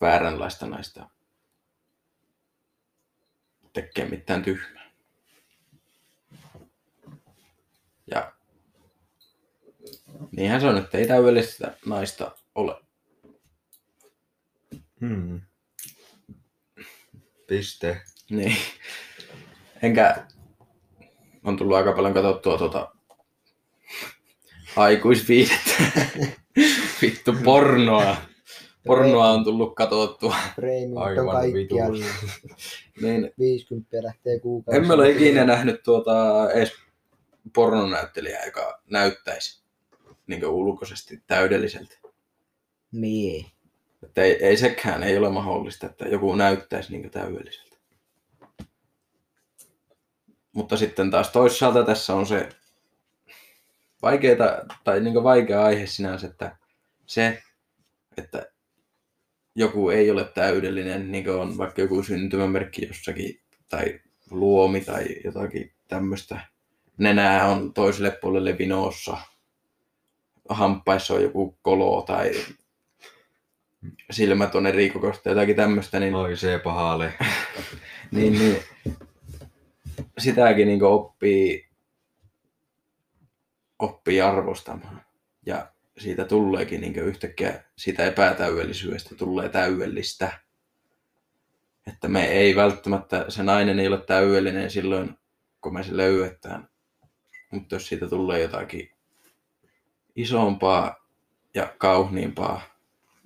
[0.00, 1.10] vääränlaista naista
[3.76, 4.90] tekee mitään tyhmää.
[8.06, 8.32] Ja
[10.30, 12.80] niinhän se on, että ei täydellistä naista ole.
[15.00, 15.40] Hmm.
[17.46, 18.02] Piste.
[18.30, 18.56] Niin.
[19.82, 20.26] Enkä
[21.46, 22.92] on tullut aika paljon katsottua tuota
[24.76, 25.72] aikuisviidettä.
[27.02, 28.16] Vittu pornoa.
[28.86, 30.36] Pornoa on tullut katsottua.
[30.56, 32.04] Preemit on kaikkialla.
[33.02, 34.80] Niin 50 lähtee kuukausi.
[34.80, 36.12] emme ole ikinä nähnyt tuota
[36.52, 36.72] edes
[37.54, 39.62] pornonäyttelijää, joka näyttäisi
[40.26, 41.98] niin ulkoisesti täydelliseltä.
[42.92, 43.46] Niin.
[44.02, 47.65] Että ei, ei sekään ei ole mahdollista, että joku näyttäisi niin täydelliseltä.
[50.56, 52.48] Mutta sitten taas toisaalta tässä on se
[54.02, 56.56] vaikeeta, tai niin vaikea aihe sinänsä, että
[57.06, 57.42] se,
[58.16, 58.46] että
[59.54, 64.00] joku ei ole täydellinen, niin kuin on vaikka joku syntymämerkki jossakin, tai
[64.30, 66.40] luomi tai jotakin tämmöistä.
[66.98, 69.16] Nenää on toiselle puolelle vinoossa,
[70.48, 72.32] hampaissa on joku kolo tai
[74.10, 77.12] silmät on eri kokoista, jotakin tämmöistä, niin, Oi se pahalle.
[78.12, 78.62] niin, niin
[80.18, 81.68] sitäkin niin oppii,
[83.78, 85.04] oppii arvostamaan.
[85.46, 90.38] Ja siitä tuleekin niin yhtäkkiä sitä epätäydellisyydestä tulee täydellistä.
[91.86, 95.18] Että me ei välttämättä, se nainen ei ole täydellinen silloin,
[95.60, 96.68] kun me se löydetään.
[97.50, 98.90] Mutta jos siitä tulee jotakin
[100.16, 101.06] isompaa
[101.54, 102.60] ja kauniimpaa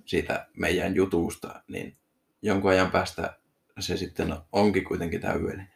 [0.05, 1.97] siitä meidän jutusta, niin
[2.41, 3.37] jonkun ajan päästä
[3.79, 5.70] se sitten onkin kuitenkin täydellinen.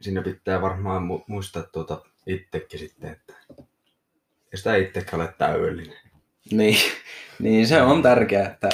[0.00, 3.34] Siinä pitää varmaan mu- muistaa tuota itsekin sitten, että
[4.52, 5.98] ei sitä itsekään ole täydellinen.
[6.50, 6.78] Niin,
[7.42, 8.68] niin se on tärkeää, että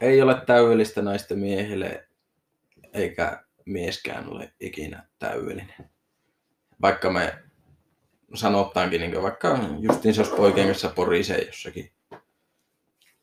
[0.00, 2.08] ei ole täydellistä naista miehelle,
[2.92, 5.74] eikä mieskään ole ikinä täydellinen.
[6.82, 7.34] Vaikka me
[8.34, 11.92] sanottaankin, niin vaikka justiin se olisi poikien kanssa porisee jossakin,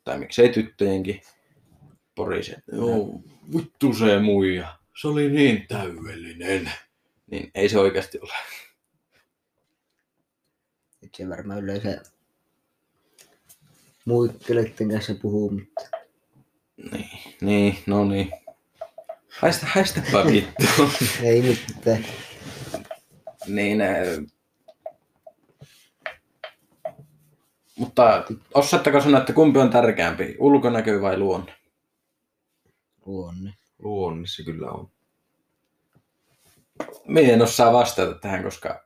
[0.04, 1.22] tai miksei tyttöjenkin
[2.16, 2.58] porisee.
[2.72, 3.22] Joo,
[3.58, 6.72] vittu se muija, se oli niin täydellinen.
[7.32, 8.34] Niin ei se oikeasti ole.
[11.04, 12.02] Et se varmaan yleensä
[14.06, 15.98] muikkeleiden kanssa puhuu, mutta
[16.92, 17.10] Niin,
[17.42, 18.32] niin, no niin.
[19.40, 20.90] Haista, haistapa vittu.
[21.24, 22.06] ei mitään.
[23.48, 23.98] niin, äh,
[27.76, 31.54] mutta osaatteko sanoa, että kumpi on tärkeämpi, ulkonäkö vai luonne?
[33.06, 33.61] Luonne.
[33.82, 34.92] Luonnissa kyllä on.
[37.06, 38.86] Minä en osaa vastata tähän, koska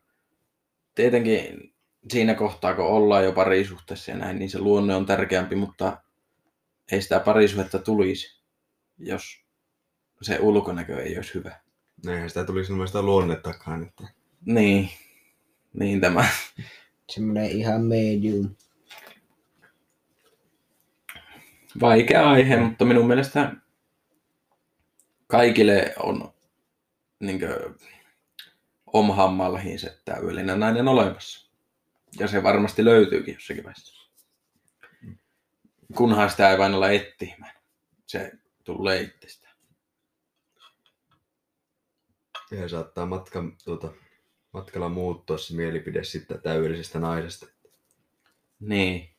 [0.95, 1.73] tietenkin
[2.11, 5.97] siinä kohtaa, kun ollaan jo parisuhteessa ja näin, niin se luonne on tärkeämpi, mutta
[6.91, 8.41] ei sitä parisuhetta tulisi,
[8.97, 9.45] jos
[10.21, 11.59] se ulkonäkö ei olisi hyvä.
[12.07, 13.83] Eihän sitä tulisi ilman sitä luonnettakaan.
[13.83, 14.03] Että...
[14.45, 14.89] Niin,
[15.73, 16.25] niin tämä.
[17.09, 18.55] Semmoinen ihan medium.
[21.81, 23.53] Vaikea aihe, mutta minun mielestä
[25.35, 26.33] kaikille on
[27.19, 27.39] niin
[28.93, 31.51] omhammallahin se täydellinen nainen olemassa.
[32.19, 34.09] Ja se varmasti löytyykin jossakin vaiheessa.
[35.95, 37.53] Kunhan sitä ei vain olla etsimään.
[38.05, 38.31] Se
[38.63, 39.55] tulee itsestään.
[42.51, 43.93] Ja saattaa matkan, tuota,
[44.53, 47.47] matkalla muuttua se mielipide sitten täydellisestä naisesta.
[48.59, 49.15] Niin.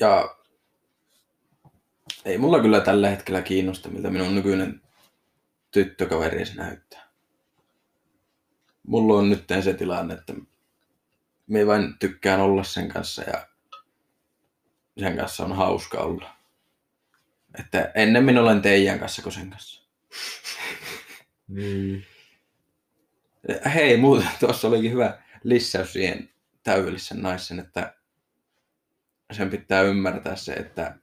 [0.00, 0.36] Ja
[2.24, 4.80] ei mulla kyllä tällä hetkellä kiinnosta, miltä minun nykyinen
[5.70, 7.08] tyttökaveri näyttää.
[8.86, 10.34] Mulla on nyt se tilanne, että
[11.46, 13.46] me vain tykkään olla sen kanssa ja
[14.98, 16.36] sen kanssa on hauska olla.
[17.58, 19.82] Että ennemmin olen teidän kanssa kuin sen kanssa.
[21.48, 22.06] Niin.
[23.74, 26.30] Hei, muuten tuossa olikin hyvä lisäys siihen
[26.62, 27.94] täydellisen naisen, että
[29.32, 30.98] sen pitää ymmärtää se, että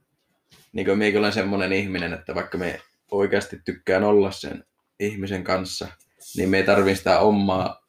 [0.72, 4.64] niin kuin minäkin olen semmoinen ihminen, että vaikka me oikeasti tykkään olla sen
[5.00, 5.88] ihmisen kanssa,
[6.36, 7.86] niin me ei tarvitse sitä omaa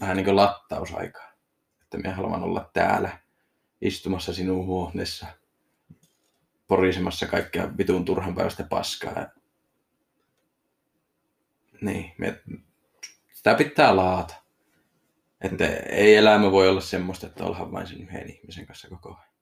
[0.00, 1.32] vähän niin kuin lattausaikaa.
[1.82, 3.18] Että minä haluan olla täällä
[3.80, 5.26] istumassa sinun huoneessa
[6.68, 9.26] porisemassa kaikkea vitun turhan päivästä paskaa.
[11.80, 12.42] Niin, me,
[13.32, 14.34] sitä pitää laata.
[15.40, 19.33] Että ei elämä voi olla semmoista, että ollaan vain sen yhden ihmisen kanssa koko ajan.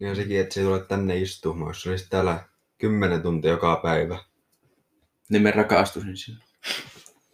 [0.00, 2.44] Ja sekin, että se ei tule tänne istumaan, jos se olisi täällä
[2.78, 4.18] 10 tuntia joka päivä.
[5.28, 6.44] Niin me rakastuisin sinne.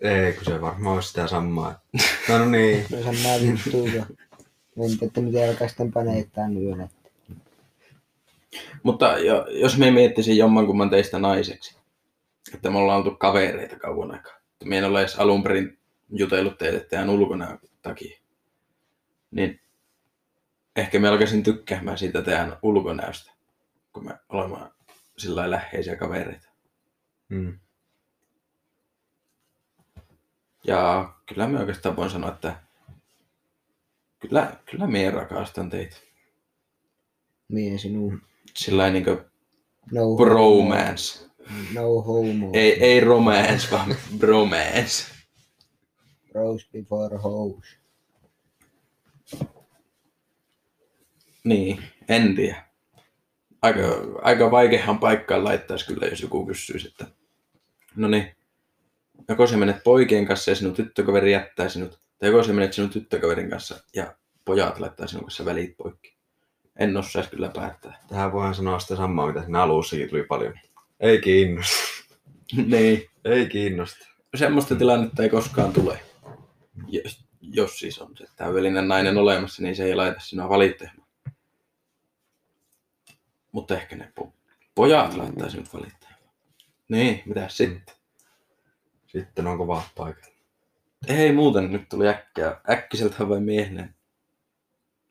[0.00, 1.80] Ei, kun se varmaan olisi sitä samaa.
[2.28, 4.06] No, no niin, No samaa vittua,
[4.74, 6.88] kun en että miten alkaa sitten paneettaa yön.
[8.82, 11.76] Mutta jo, jos me miettisin jommankumman teistä naiseksi,
[12.54, 14.32] että me ollaan oltu kavereita kauan aikaa.
[14.52, 15.78] Että me en ole edes alun perin
[16.10, 18.20] jutellut teille teidän ulkonäön takia.
[19.30, 19.61] Niin
[20.76, 23.32] ehkä me alkaisin tykkäämään siitä teidän ulkonäöstä,
[23.92, 24.56] kun me olemme
[25.18, 26.48] sillä lailla läheisiä kavereita.
[27.28, 27.58] mm.
[30.66, 32.56] Ja kyllä mä oikeastaan voin sanoa, että
[34.18, 35.96] kyllä, kyllä minä rakastan teitä.
[37.48, 38.22] Mie sinun.
[38.56, 39.18] Sillä niin kuin
[39.92, 41.26] No bromance.
[41.74, 42.50] No homo.
[42.52, 45.04] Ei, ei romance, vaan bromance.
[46.34, 47.76] Rose before hose.
[51.44, 52.64] Niin, en tiedä.
[53.62, 53.80] Aika,
[54.22, 57.06] aika vaikeahan paikkaan laittaisi kyllä, jos joku kysyisi, että
[57.96, 58.36] no niin,
[59.28, 62.90] joko sä menet poikien kanssa ja sinun tyttökaveri jättää sinut, tai joko sä menet sinun
[62.90, 64.14] tyttökaverin kanssa ja
[64.44, 66.16] pojat laittaa sinun kanssa välit poikki.
[66.78, 67.98] En osaisi kyllä päättää.
[68.08, 70.54] Tähän voidaan sanoa sitä samaa, mitä siinä alussakin tuli paljon.
[71.00, 71.76] Ei kiinnosta.
[72.66, 74.06] niin, Ei kiinnosta.
[74.34, 76.00] semmoista tilannetta ei koskaan tule.
[76.88, 81.01] Jos, jos siis on se täydellinen nainen olemassa, niin se ei laita sinua valittamaan.
[83.52, 84.32] Mutta ehkä ne po-
[84.74, 86.20] pojat laittaa sinut valittamaan.
[86.88, 87.94] Niin, mitä sitten?
[89.06, 90.32] Sitten on kovat paikat.
[91.08, 93.94] Ei muuten, nyt tuli äkkiä, äkkiseltä vain miehinen.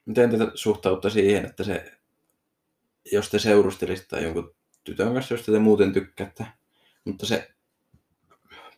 [0.05, 1.91] Miten te suhtaudutte siihen, että se,
[3.11, 6.45] jos te seurustelisitte jonkun tytön kanssa, josta te muuten tykkäätte,
[7.05, 7.51] mutta se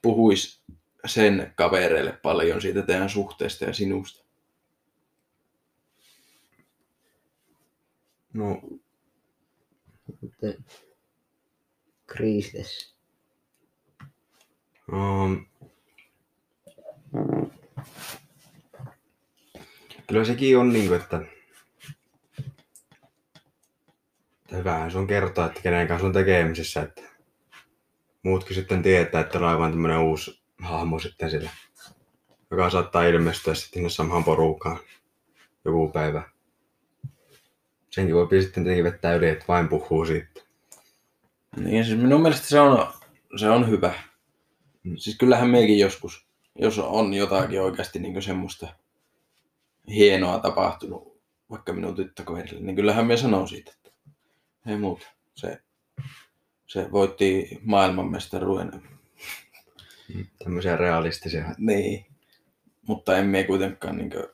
[0.02, 0.62] puhuisi
[1.06, 4.26] sen kavereille paljon siitä teidän suhteesta ja sinusta.
[8.34, 8.62] No,
[10.22, 10.48] Mutta
[14.92, 15.46] um,
[20.08, 21.22] kyllä sekin on niin kuin, että
[24.54, 27.02] että hyvähän se on kertoa, että kenen kanssa on tekemisissä, että
[28.24, 31.50] muutkin sitten tietää, että on aivan tämmöinen uusi hahmo sitten sillä,
[32.52, 34.80] joka saattaa ilmestyä sitten samaan porukkaan
[35.66, 36.33] joku päivä.
[37.94, 40.42] Senkin voi sitten tietenkin vettää yli, että vain puhuu siitä.
[41.58, 42.88] Niin, siis minun mielestä se on,
[43.36, 43.94] se on hyvä.
[44.84, 44.98] Mm.
[44.98, 46.28] Siis kyllähän meikin joskus,
[46.60, 48.68] jos on jotakin oikeasti niin semmoista
[49.88, 53.92] hienoa tapahtunut vaikka minun tyttökaverille, niin kyllähän me sanoo siitä, että
[54.68, 55.08] ei muuta.
[55.36, 55.62] Se,
[56.68, 58.84] se voitti maailmanmestaruuden.
[60.44, 61.56] Tämmöisiä realistisia.
[61.58, 62.06] Niin.
[62.88, 64.26] Mutta emme kuitenkaan, niin kuin,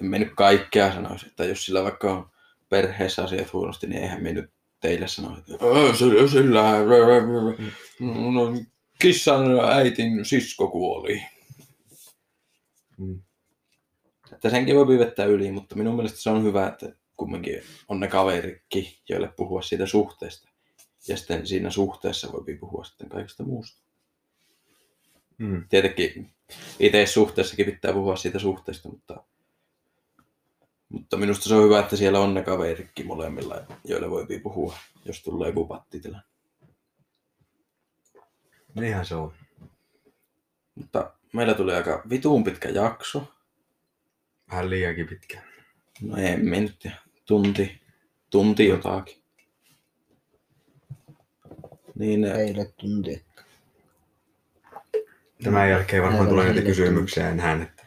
[0.00, 2.30] emme nyt kaikkea sanoisi, että jos sillä vaikka on
[2.68, 4.50] perheessä asiat huonosti, niin eihän me nyt
[4.80, 6.62] teille sano, että "Ää, sillä, sillä
[8.32, 8.52] no,
[8.98, 11.22] kissan äitin sisko kuoli.
[12.98, 13.22] Mm.
[14.32, 18.08] Että senkin voi vettää yli, mutta minun mielestä se on hyvä, että kumminkin on ne
[18.08, 20.48] kaverikki, joille puhua siitä suhteesta.
[21.08, 23.82] Ja sitten siinä suhteessa voi puhua sitten kaikesta muusta.
[25.38, 25.64] Mm.
[25.68, 26.30] Tietenkin
[26.80, 29.24] itse suhteessakin pitää puhua siitä suhteesta, mutta,
[30.88, 35.22] mutta minusta se on hyvä, että siellä on ne kaverikki molemmilla, joille voi puhua, jos
[35.22, 36.26] tulee joku pattitilanne.
[38.74, 39.34] Niinhän se on.
[40.74, 43.32] Mutta meillä tuli aika vituun pitkä jakso.
[44.50, 45.42] Vähän liiankin pitkä.
[46.02, 46.96] No ei me nyt tiedä.
[47.24, 47.80] Tunti,
[48.30, 49.22] tunti jotakin.
[51.94, 53.24] Niin, Teille tunti.
[55.44, 56.68] Tämän jälkeen varmaan tulee hiljattu.
[56.68, 57.62] kysymyksiä enää.
[57.62, 57.82] Että...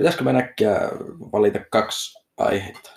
[0.00, 0.80] Pitäisikö me äkkiä
[1.32, 2.90] valita kaksi aihetta,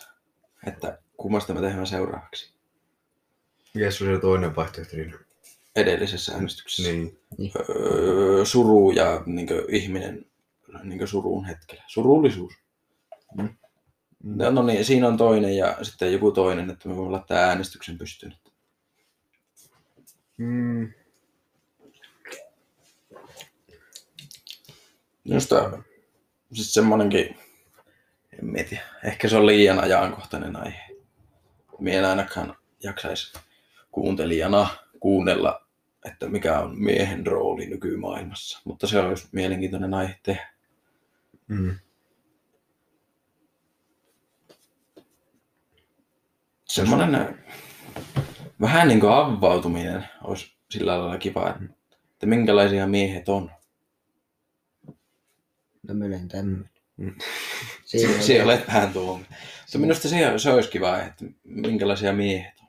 [0.67, 2.53] että kummasta me tehdään seuraavaksi
[3.73, 5.19] Mikäs on se toinen vaihtoehto siinä?
[5.75, 6.91] edellisessä äänestyksessä?
[6.91, 7.19] Niin.
[7.69, 10.25] Öö, suru ja niin ihminen
[10.83, 11.83] niin surun hetkellä.
[11.87, 12.53] Surullisuus.
[13.37, 13.55] Mm.
[14.23, 17.97] No, no niin, siinä on toinen ja sitten joku toinen, että me voimme laittaa äänestyksen
[17.97, 18.35] pystyyn.
[20.37, 20.93] Mm.
[25.23, 25.83] Minusta
[26.55, 27.37] siis semmonenkin,
[28.41, 30.95] en tiedä, ehkä se on liian ajankohtainen aihe.
[31.79, 33.33] Mie en ainakaan jaksaisi
[33.91, 34.67] kuuntelijana
[34.99, 35.67] kuunnella,
[36.05, 38.61] että mikä on miehen rooli nykymaailmassa.
[38.65, 40.53] Mutta se olisi mielenkiintoinen aihe tehdä.
[41.47, 41.75] Mm.
[46.65, 47.27] Semmoinen äh,
[48.61, 51.55] vähän niin kuin avautuminen olisi sillä lailla kiva,
[52.11, 53.51] että minkälaisia miehet on.
[55.87, 56.69] No minä olen tämmöinen.
[57.85, 59.17] Siinä Se oli- olet vähän tuo.
[59.17, 62.67] Mutta minusta se, se olisi kiva, että minkälaisia miehet on.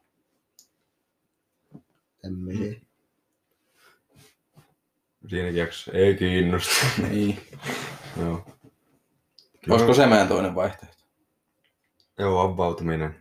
[2.22, 2.80] tämmöisiä.
[5.28, 6.86] Siinäkin jaksossa ei kiinnosta.
[7.10, 7.38] Niin.
[8.20, 8.46] Joo.
[9.70, 10.96] Olisiko se meidän toinen vaihtoehto?
[12.18, 13.14] Joo, avautuminen.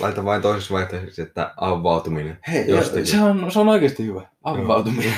[0.00, 2.38] Laita vain toisessa vaihtoehdossa, että avautuminen.
[2.48, 3.06] Hei, Jostakin.
[3.06, 4.28] se on, se on oikeasti hyvä.
[4.44, 5.14] Avautuminen.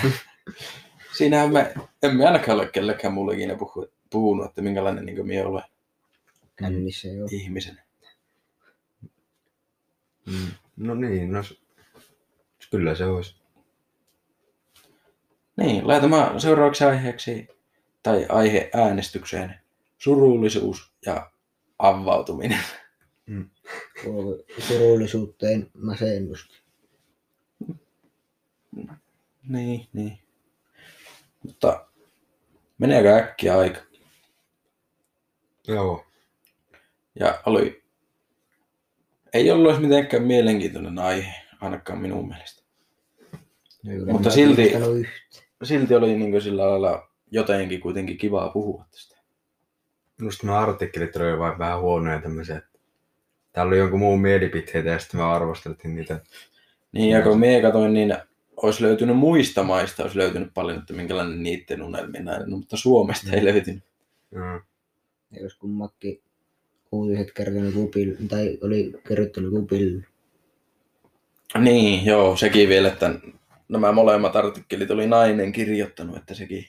[1.16, 5.64] Siinähän me, emme ainakaan ole kellekään mulle ikinä puhu, puhunut, että minkälainen niin minä olen
[6.56, 7.26] Kännissä jo.
[7.30, 7.80] ihmisen.
[10.26, 10.50] Mm.
[10.76, 11.42] No niin, no
[12.70, 13.36] kyllä se olisi.
[15.56, 17.48] Niin, laitamaan seuraavaksi aiheeksi
[18.02, 19.54] tai aihe äänestykseen
[19.98, 21.30] surullisuus ja
[21.78, 22.60] avautuminen.
[24.04, 26.54] Kuuluuko surullisuuteen masennusta.
[29.48, 30.18] Niin, niin.
[31.42, 31.86] Mutta
[32.78, 33.80] meneekö äkkiä aika?
[35.68, 36.04] Joo.
[37.20, 37.82] Ja oli...
[39.32, 42.62] Ei ollut edes mitenkään mielenkiintoinen aihe, ainakaan minun mielestä.
[43.82, 44.72] Kyllä Mutta silti-.
[45.62, 49.18] Silti oli niin sillä lailla jotenkin kuitenkin kivaa puhua tästä.
[50.18, 52.62] Minusta nuo artikkelit oli vain vähän huonoja tämmöisiä.
[53.52, 56.20] Täällä oli jonkun muun mielipiteitä ja sitten me arvosteltiin niitä.
[56.92, 58.16] Niin, ja kun mie katoin, niin
[58.56, 63.32] olisi löytynyt muista maista, olisi löytynyt paljon, että minkälainen niiden unelmien näin, no, mutta Suomesta
[63.32, 63.84] ei löytynyt.
[64.32, 64.60] Joo.
[65.30, 66.22] Ja jos kummakin
[66.92, 70.04] uutiset kertonut kupille, tai oli kerrottanut kupille.
[71.58, 73.14] Niin, joo, sekin vielä, että
[73.68, 76.64] nämä molemmat artikkelit oli nainen kirjoittanut, että sekin.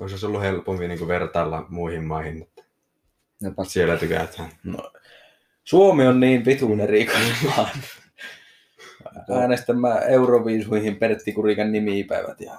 [0.00, 2.62] Olisi ollut helpompi niin vertailla muihin maihin, että
[3.46, 4.50] pakko siellä tykätään.
[4.64, 4.92] No,
[5.64, 6.80] Suomi on niin vitun
[7.44, 7.68] maa.
[9.40, 12.58] Äänestämään Euroviisuihin Pertti Kurikan nimipäivät ja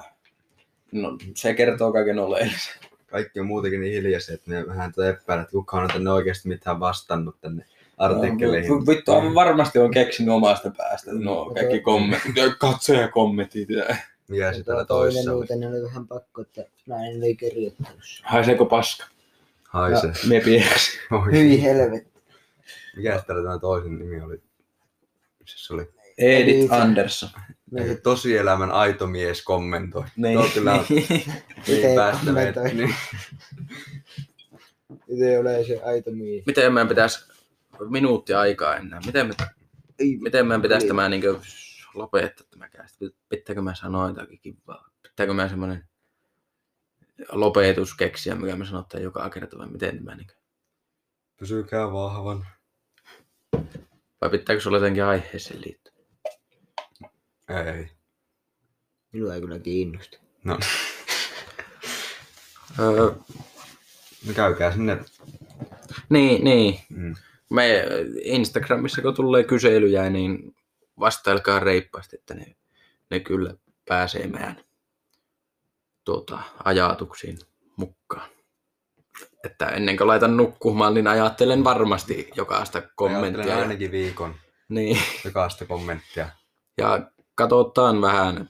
[0.91, 2.88] no, se kertoo kaiken oleellisen.
[3.11, 6.47] Kaikki on muutenkin niin hiljaisia, että ne vähän tätä epäillä, että kukaan on tänne oikeasti
[6.47, 7.65] mitään vastannut tänne
[7.97, 8.71] artikkeleihin.
[8.71, 11.11] No, vittu, aivan varmasti on keksinyt omasta päästä.
[11.13, 13.69] No, kaikki kommentit, katsojakommentit.
[13.69, 13.95] Ja...
[14.27, 15.39] Mikä se täällä toinen toissa oli?
[15.39, 17.99] uutinen oli vähän pakko, että nainen oli kirjoittanut.
[18.03, 18.25] sen.
[18.25, 19.05] Haiseeko paska?
[19.63, 20.11] Haise.
[20.27, 20.99] Mie pieksin.
[21.11, 21.31] Oi.
[21.31, 22.21] Hyi helvetti.
[22.95, 24.41] Mikä täällä tämä toisen nimi oli?
[25.39, 25.89] Missä se oli?
[26.17, 27.29] Edith Andersson.
[27.77, 30.03] Ei, tosielämän aito mies kommentoi.
[30.15, 30.39] Niin.
[30.39, 31.07] Tuo kyllä on niin
[31.67, 32.53] Miten päästä meitä.
[32.53, 32.73] kommentoi?
[32.73, 32.95] Niin.
[35.07, 36.45] Miten ole se aito mies?
[36.45, 37.25] Miten meidän pitäisi
[37.89, 38.99] minuutti aikaa enää?
[39.05, 39.33] Miten, me,
[40.21, 41.23] miten meidän pitäisi tämä niin
[41.93, 43.15] lopettaa tämä kästi?
[43.29, 44.89] Pitääkö mä sanoa jotakin kivaa?
[45.03, 45.89] Pitääkö mä semmoinen
[47.31, 50.27] lopetus keksiä, mikä me sanotaan joka kerta, vai miten tämä niin
[51.39, 52.45] Pysykää vahvan.
[54.21, 55.88] Vai pitääkö sulla jotenkin aiheeseen liittyä?
[57.49, 57.89] Ei.
[59.11, 60.17] Minua ei kyllä kiinnosta.
[60.43, 60.59] No,
[62.79, 63.11] Öö,
[64.35, 64.97] käykää sinne.
[66.09, 66.79] niin, niin.
[66.89, 67.15] Mm.
[67.49, 67.83] Me
[68.21, 70.55] Instagramissa, kun tulee kyselyjä, niin
[70.99, 72.55] vastailkaa reippaasti, että ne,
[73.11, 73.53] ne kyllä
[73.87, 74.63] pääsee meidän
[76.05, 77.39] tuota, ajatuksiin
[77.77, 78.29] mukaan.
[79.43, 83.47] Että ennen kuin laitan nukkumaan, niin ajattelen varmasti jokaista Ajattelen kommenttia.
[83.47, 84.35] Ja, ainakin viikon
[84.69, 86.29] niin, jokaista kommenttia.
[86.77, 88.49] ja katsotaan vähän,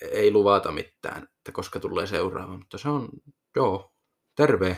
[0.00, 3.08] ei luvata mitään, että koska tulee seuraava, mutta se on,
[3.56, 3.92] joo,
[4.36, 4.76] terve.